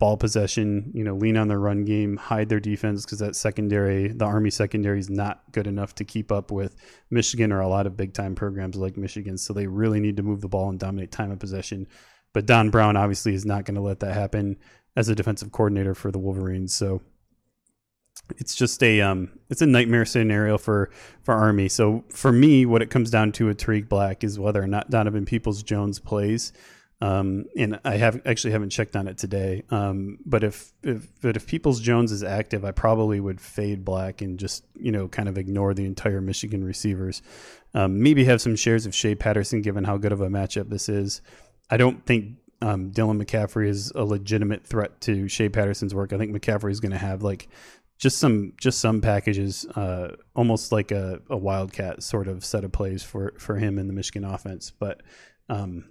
ball 0.00 0.16
possession, 0.16 0.90
you 0.92 1.04
know, 1.04 1.14
lean 1.14 1.36
on 1.36 1.48
their 1.48 1.60
run 1.60 1.84
game, 1.84 2.16
hide 2.16 2.48
their 2.48 2.60
defense 2.60 3.04
because 3.04 3.20
that 3.20 3.36
secondary, 3.36 4.08
the 4.08 4.24
Army 4.24 4.50
secondary 4.50 4.98
is 4.98 5.08
not 5.08 5.42
good 5.52 5.66
enough 5.66 5.94
to 5.94 6.04
keep 6.04 6.32
up 6.32 6.50
with 6.50 6.76
Michigan 7.10 7.52
or 7.52 7.60
a 7.60 7.68
lot 7.68 7.86
of 7.86 7.96
big 7.96 8.12
time 8.12 8.34
programs 8.34 8.76
like 8.76 8.96
Michigan. 8.96 9.38
So 9.38 9.52
they 9.52 9.66
really 9.66 10.00
need 10.00 10.16
to 10.16 10.22
move 10.22 10.40
the 10.40 10.48
ball 10.48 10.68
and 10.68 10.78
dominate 10.78 11.12
time 11.12 11.30
of 11.30 11.38
possession. 11.38 11.86
But 12.32 12.46
Don 12.46 12.70
Brown 12.70 12.96
obviously 12.96 13.34
is 13.34 13.46
not 13.46 13.64
going 13.64 13.76
to 13.76 13.80
let 13.80 14.00
that 14.00 14.14
happen 14.14 14.56
as 14.96 15.08
a 15.08 15.14
defensive 15.14 15.52
coordinator 15.52 15.94
for 15.94 16.10
the 16.10 16.18
Wolverines. 16.18 16.74
So 16.74 17.00
it's 18.36 18.54
just 18.54 18.82
a 18.82 19.00
um, 19.00 19.30
it's 19.50 19.62
a 19.62 19.66
nightmare 19.66 20.04
scenario 20.04 20.58
for 20.58 20.90
for 21.22 21.34
Army. 21.34 21.68
So 21.68 22.04
for 22.10 22.32
me, 22.32 22.66
what 22.66 22.82
it 22.82 22.90
comes 22.90 23.10
down 23.10 23.32
to 23.32 23.46
with 23.46 23.58
Tarik 23.58 23.88
Black 23.88 24.24
is 24.24 24.38
whether 24.38 24.62
or 24.62 24.66
not 24.66 24.90
Donovan 24.90 25.24
Peoples 25.24 25.62
Jones 25.62 25.98
plays. 25.98 26.52
Um, 27.04 27.44
and 27.54 27.78
I 27.84 27.98
have 27.98 28.22
actually 28.24 28.52
haven't 28.52 28.70
checked 28.70 28.96
on 28.96 29.08
it 29.08 29.18
today. 29.18 29.62
Um, 29.70 30.20
but 30.24 30.42
if, 30.42 30.72
if 30.82 31.06
but 31.20 31.36
if 31.36 31.46
Peoples 31.46 31.78
Jones 31.80 32.10
is 32.10 32.22
active, 32.22 32.64
I 32.64 32.70
probably 32.70 33.20
would 33.20 33.42
fade 33.42 33.84
Black 33.84 34.22
and 34.22 34.38
just 34.38 34.64
you 34.74 34.90
know 34.90 35.06
kind 35.08 35.28
of 35.28 35.36
ignore 35.36 35.74
the 35.74 35.84
entire 35.84 36.22
Michigan 36.22 36.64
receivers. 36.64 37.20
Um, 37.74 38.02
maybe 38.02 38.24
have 38.24 38.40
some 38.40 38.56
shares 38.56 38.86
of 38.86 38.94
Shea 38.94 39.14
Patterson, 39.14 39.60
given 39.60 39.84
how 39.84 39.98
good 39.98 40.12
of 40.12 40.22
a 40.22 40.28
matchup 40.28 40.70
this 40.70 40.88
is. 40.88 41.20
I 41.68 41.76
don't 41.76 42.06
think 42.06 42.38
um, 42.62 42.90
Dylan 42.90 43.22
McCaffrey 43.22 43.68
is 43.68 43.92
a 43.94 44.02
legitimate 44.02 44.66
threat 44.66 45.02
to 45.02 45.28
Shea 45.28 45.50
Patterson's 45.50 45.94
work. 45.94 46.14
I 46.14 46.16
think 46.16 46.34
McCaffrey 46.34 46.70
is 46.70 46.80
going 46.80 46.92
to 46.92 46.98
have 46.98 47.22
like 47.22 47.50
just 47.98 48.16
some 48.16 48.54
just 48.56 48.78
some 48.78 49.02
packages, 49.02 49.66
uh, 49.76 50.16
almost 50.34 50.72
like 50.72 50.90
a, 50.90 51.20
a 51.28 51.36
wildcat 51.36 52.02
sort 52.02 52.28
of 52.28 52.46
set 52.46 52.64
of 52.64 52.72
plays 52.72 53.02
for 53.02 53.34
for 53.38 53.56
him 53.56 53.78
in 53.78 53.88
the 53.88 53.92
Michigan 53.92 54.24
offense, 54.24 54.70
but. 54.70 55.02
Um, 55.50 55.90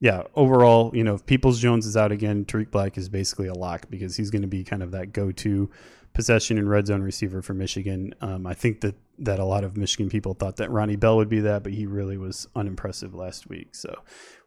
yeah, 0.00 0.22
overall, 0.34 0.90
you 0.94 1.04
know, 1.04 1.14
if 1.14 1.26
Peoples 1.26 1.60
Jones 1.60 1.86
is 1.86 1.96
out 1.96 2.10
again, 2.10 2.46
Tarik 2.46 2.70
Black 2.70 2.96
is 2.96 3.10
basically 3.10 3.48
a 3.48 3.54
lock 3.54 3.90
because 3.90 4.16
he's 4.16 4.30
going 4.30 4.42
to 4.42 4.48
be 4.48 4.64
kind 4.64 4.82
of 4.82 4.92
that 4.92 5.12
go-to 5.12 5.70
possession 6.14 6.58
and 6.58 6.68
red 6.68 6.86
zone 6.86 7.02
receiver 7.02 7.42
for 7.42 7.52
Michigan. 7.52 8.14
Um, 8.22 8.46
I 8.46 8.54
think 8.54 8.80
that 8.80 8.94
that 9.18 9.38
a 9.38 9.44
lot 9.44 9.62
of 9.62 9.76
Michigan 9.76 10.08
people 10.08 10.32
thought 10.32 10.56
that 10.56 10.70
Ronnie 10.70 10.96
Bell 10.96 11.18
would 11.18 11.28
be 11.28 11.40
that, 11.40 11.62
but 11.62 11.72
he 11.72 11.84
really 11.86 12.16
was 12.16 12.48
unimpressive 12.56 13.14
last 13.14 13.48
week. 13.48 13.74
So 13.74 13.94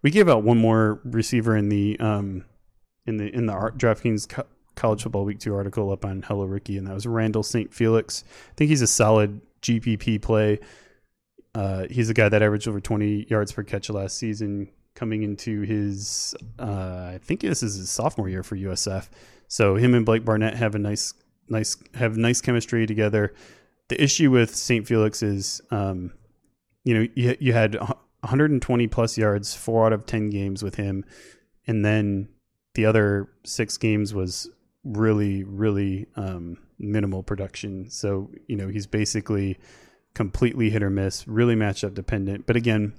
we 0.02 0.10
gave 0.10 0.28
out 0.28 0.44
one 0.44 0.58
more 0.58 1.00
receiver 1.04 1.56
in 1.56 1.70
the 1.70 2.00
um, 2.00 2.46
in 3.06 3.18
the 3.18 3.34
in 3.34 3.46
the 3.46 3.54
DraftKings 3.54 4.28
co- 4.28 4.48
College 4.76 5.04
Football 5.04 5.26
Week 5.26 5.40
Two 5.40 5.54
article 5.54 5.92
up 5.92 6.04
on 6.04 6.24
Hello 6.24 6.46
Rookie, 6.46 6.80
and 6.80 6.88
that 6.88 6.96
was 6.96 7.06
Randall 7.06 7.44
St. 7.44 7.72
Felix. 7.72 8.24
I 8.28 8.54
think 8.56 8.70
he's 8.70 8.82
a 8.82 8.88
solid 8.88 9.40
GPP 9.62 10.20
play. 10.20 10.60
Uh, 11.54 11.86
he's 11.92 12.10
a 12.10 12.16
guy 12.16 12.28
that 12.28 12.42
averaged 12.42 12.68
over 12.68 12.82
20 12.82 13.28
yards 13.30 13.52
per 13.52 13.62
catch 13.62 13.88
last 13.92 14.18
season 14.18 14.72
coming 14.96 15.24
into 15.24 15.62
his, 15.62 16.36
uh, 16.60 17.12
I 17.14 17.20
think 17.22 17.42
this 17.42 17.64
is 17.64 17.76
his 17.76 17.90
sophomore 17.90 18.30
year 18.30 18.44
for 18.44 18.56
USF. 18.56 19.10
So 19.48 19.76
him 19.76 19.94
and 19.94 20.06
Blake 20.06 20.26
Barnett 20.26 20.56
have 20.56 20.76
a 20.76 20.80
nice, 20.80 21.14
nice, 21.50 21.78
have 21.96 22.18
nice 22.18 22.42
chemistry 22.42 22.86
together. 22.86 23.34
The 23.90 24.02
issue 24.02 24.32
with 24.32 24.56
St. 24.56 24.88
Felix 24.88 25.24
is, 25.24 25.62
um, 25.72 26.14
you 26.84 26.94
know, 26.94 27.08
you, 27.16 27.36
you 27.40 27.54
had 27.54 27.76
120 27.76 28.88
plus 28.88 29.18
yards, 29.18 29.56
four 29.56 29.86
out 29.86 29.94
of 29.94 30.06
10 30.06 30.30
games 30.30 30.64
with 30.64 30.76
him. 30.76 31.06
And 31.68 31.84
then 31.84 32.30
the 32.76 32.86
other 32.86 33.30
six 33.44 33.78
games 33.78 34.14
was 34.14 34.50
really, 34.84 35.44
really 35.44 36.08
um, 36.16 36.58
minimal 36.80 37.24
production. 37.24 37.90
So, 37.90 38.32
you 38.48 38.56
know, 38.56 38.68
he's 38.68 38.88
basically 38.88 39.60
completely 40.14 40.70
hit 40.70 40.84
or 40.84 40.90
miss, 40.90 41.28
really 41.28 41.56
matchup 41.56 41.94
dependent. 41.94 42.46
But 42.46 42.56
again, 42.56 42.94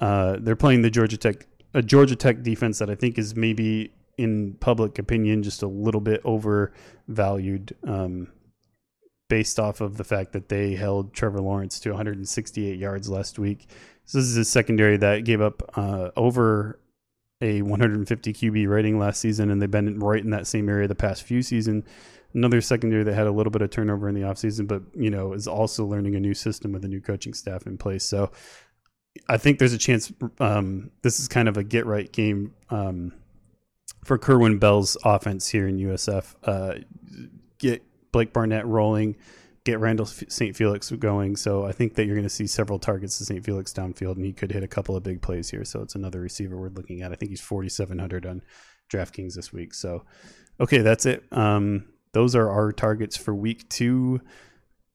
uh, 0.00 0.36
they're 0.40 0.56
playing 0.56 0.82
the 0.82 0.90
Georgia 0.90 1.16
Tech 1.16 1.46
a 1.72 1.82
Georgia 1.82 2.16
Tech 2.16 2.42
defense 2.42 2.78
that 2.78 2.90
I 2.90 2.94
think 2.94 3.18
is 3.18 3.36
maybe 3.36 3.92
in 4.18 4.54
public 4.60 4.98
opinion 4.98 5.42
just 5.42 5.62
a 5.62 5.66
little 5.66 6.00
bit 6.00 6.20
overvalued 6.24 7.76
um, 7.86 8.28
based 9.28 9.60
off 9.60 9.80
of 9.80 9.96
the 9.96 10.04
fact 10.04 10.32
that 10.32 10.48
they 10.48 10.74
held 10.74 11.14
Trevor 11.14 11.40
Lawrence 11.40 11.78
to 11.80 11.90
168 11.90 12.78
yards 12.78 13.08
last 13.08 13.38
week. 13.38 13.68
So 14.04 14.18
this 14.18 14.26
is 14.26 14.36
a 14.36 14.44
secondary 14.44 14.96
that 14.96 15.24
gave 15.24 15.40
up 15.40 15.62
uh, 15.76 16.10
over 16.16 16.80
a 17.40 17.62
150 17.62 18.32
QB 18.32 18.68
rating 18.68 18.98
last 18.98 19.20
season, 19.20 19.50
and 19.50 19.62
they've 19.62 19.70
been 19.70 19.98
right 20.00 20.22
in 20.22 20.30
that 20.30 20.46
same 20.46 20.68
area 20.68 20.88
the 20.88 20.94
past 20.94 21.22
few 21.22 21.42
seasons. 21.42 21.84
Another 22.34 22.60
secondary 22.60 23.02
that 23.04 23.14
had 23.14 23.26
a 23.26 23.32
little 23.32 23.50
bit 23.50 23.62
of 23.62 23.70
turnover 23.70 24.08
in 24.08 24.14
the 24.14 24.20
offseason, 24.20 24.66
but 24.66 24.82
you 24.94 25.10
know 25.10 25.32
is 25.32 25.48
also 25.48 25.84
learning 25.84 26.14
a 26.14 26.20
new 26.20 26.34
system 26.34 26.72
with 26.72 26.84
a 26.84 26.88
new 26.88 27.00
coaching 27.00 27.32
staff 27.32 27.66
in 27.66 27.78
place. 27.78 28.04
So 28.04 28.30
I 29.28 29.36
think 29.36 29.58
there's 29.58 29.72
a 29.72 29.78
chance 29.78 30.12
um, 30.38 30.90
this 31.02 31.20
is 31.20 31.28
kind 31.28 31.48
of 31.48 31.56
a 31.56 31.64
get 31.64 31.86
right 31.86 32.10
game 32.10 32.54
um, 32.70 33.12
for 34.04 34.18
Kerwin 34.18 34.58
Bell's 34.58 34.96
offense 35.04 35.48
here 35.48 35.66
in 35.66 35.78
USF. 35.78 36.34
Uh, 36.44 36.74
get 37.58 37.82
Blake 38.12 38.32
Barnett 38.32 38.66
rolling, 38.66 39.16
get 39.64 39.78
Randall 39.80 40.06
St. 40.06 40.56
Felix 40.56 40.90
going. 40.90 41.36
So 41.36 41.64
I 41.64 41.72
think 41.72 41.94
that 41.94 42.06
you're 42.06 42.16
going 42.16 42.24
to 42.24 42.30
see 42.30 42.46
several 42.46 42.78
targets 42.78 43.18
to 43.18 43.24
St. 43.24 43.44
Felix 43.44 43.72
downfield, 43.72 44.16
and 44.16 44.24
he 44.24 44.32
could 44.32 44.52
hit 44.52 44.62
a 44.62 44.68
couple 44.68 44.96
of 44.96 45.02
big 45.02 45.22
plays 45.22 45.50
here. 45.50 45.64
So 45.64 45.80
it's 45.82 45.94
another 45.94 46.20
receiver 46.20 46.56
we're 46.56 46.68
looking 46.68 47.02
at. 47.02 47.12
I 47.12 47.16
think 47.16 47.30
he's 47.30 47.40
4,700 47.40 48.26
on 48.26 48.42
DraftKings 48.90 49.34
this 49.34 49.52
week. 49.52 49.74
So, 49.74 50.04
okay, 50.60 50.78
that's 50.78 51.06
it. 51.06 51.24
Um, 51.32 51.86
those 52.12 52.34
are 52.34 52.50
our 52.50 52.72
targets 52.72 53.16
for 53.16 53.34
week 53.34 53.68
two. 53.68 54.20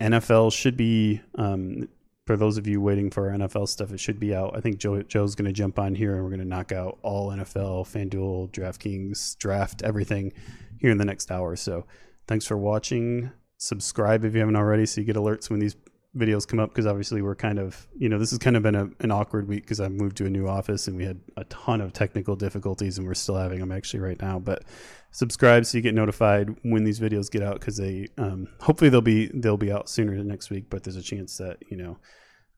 NFL 0.01 0.51
should 0.51 0.75
be 0.75 1.21
um, 1.35 1.87
for 2.25 2.35
those 2.35 2.57
of 2.57 2.65
you 2.65 2.81
waiting 2.81 3.11
for 3.11 3.29
NFL 3.29 3.67
stuff, 3.67 3.91
it 3.91 3.99
should 3.99 4.19
be 4.19 4.33
out. 4.33 4.55
I 4.57 4.61
think 4.61 4.77
Joe, 4.77 5.01
Joe's 5.03 5.35
going 5.35 5.45
to 5.45 5.53
jump 5.53 5.77
on 5.77 5.93
here 5.93 6.15
and 6.15 6.23
we're 6.23 6.29
going 6.29 6.39
to 6.39 6.45
knock 6.45 6.71
out 6.71 6.97
all 7.03 7.29
NFL, 7.29 7.85
FanDuel, 7.85 8.51
DraftKings, 8.51 9.37
draft, 9.37 9.83
everything 9.83 10.33
here 10.79 10.89
in 10.89 10.97
the 10.97 11.05
next 11.05 11.31
hour. 11.31 11.55
So 11.55 11.85
thanks 12.27 12.45
for 12.45 12.57
watching. 12.57 13.31
Subscribe 13.57 14.25
if 14.25 14.33
you 14.33 14.39
haven't 14.39 14.55
already 14.55 14.85
so 14.85 15.01
you 15.01 15.07
get 15.07 15.15
alerts 15.15 15.49
when 15.49 15.59
these 15.59 15.75
videos 16.15 16.47
come 16.47 16.59
up 16.59 16.69
because 16.69 16.85
obviously 16.85 17.21
we're 17.21 17.35
kind 17.35 17.59
of, 17.59 17.87
you 17.97 18.09
know, 18.09 18.17
this 18.17 18.29
has 18.31 18.39
kind 18.39 18.55
of 18.55 18.63
been 18.63 18.75
a, 18.75 18.89
an 19.01 19.11
awkward 19.11 19.47
week 19.47 19.63
because 19.63 19.79
I 19.79 19.89
moved 19.89 20.17
to 20.17 20.25
a 20.25 20.29
new 20.29 20.47
office 20.47 20.87
and 20.87 20.95
we 20.95 21.03
had 21.05 21.19
a 21.37 21.43
ton 21.45 21.81
of 21.81 21.93
technical 21.93 22.35
difficulties 22.35 22.97
and 22.97 23.05
we're 23.05 23.13
still 23.13 23.35
having 23.35 23.59
them 23.59 23.71
actually 23.71 23.99
right 23.99 24.19
now. 24.21 24.39
But 24.39 24.63
subscribe 25.11 25.65
so 25.65 25.77
you 25.77 25.81
get 25.81 25.95
notified 25.95 26.55
when 26.63 26.83
these 26.83 26.99
videos 26.99 27.29
get 27.31 27.43
out 27.43 27.59
because 27.59 27.77
they 27.77 28.07
um, 28.17 28.47
hopefully 28.59 28.89
they'll 28.89 29.01
be 29.01 29.27
they'll 29.33 29.57
be 29.57 29.71
out 29.71 29.89
sooner 29.89 30.15
than 30.15 30.27
next 30.27 30.49
week. 30.49 30.69
But 30.69 30.83
there's 30.83 30.95
a 30.95 31.01
chance 31.01 31.37
that 31.37 31.57
you 31.69 31.77
know 31.77 31.97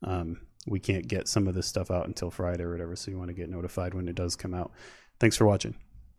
um, 0.03 0.41
we 0.67 0.79
can't 0.79 1.07
get 1.07 1.27
some 1.27 1.47
of 1.47 1.55
this 1.55 1.67
stuff 1.67 1.89
out 1.91 2.07
until 2.07 2.29
Friday 2.29 2.63
or 2.63 2.71
whatever. 2.71 2.95
So 2.95 3.11
you 3.11 3.17
want 3.17 3.29
to 3.29 3.35
get 3.35 3.49
notified 3.49 3.93
when 3.93 4.07
it 4.07 4.15
does 4.15 4.35
come 4.35 4.53
out. 4.53 4.71
Thanks 5.19 5.37
for 5.37 5.45
watching. 5.45 5.86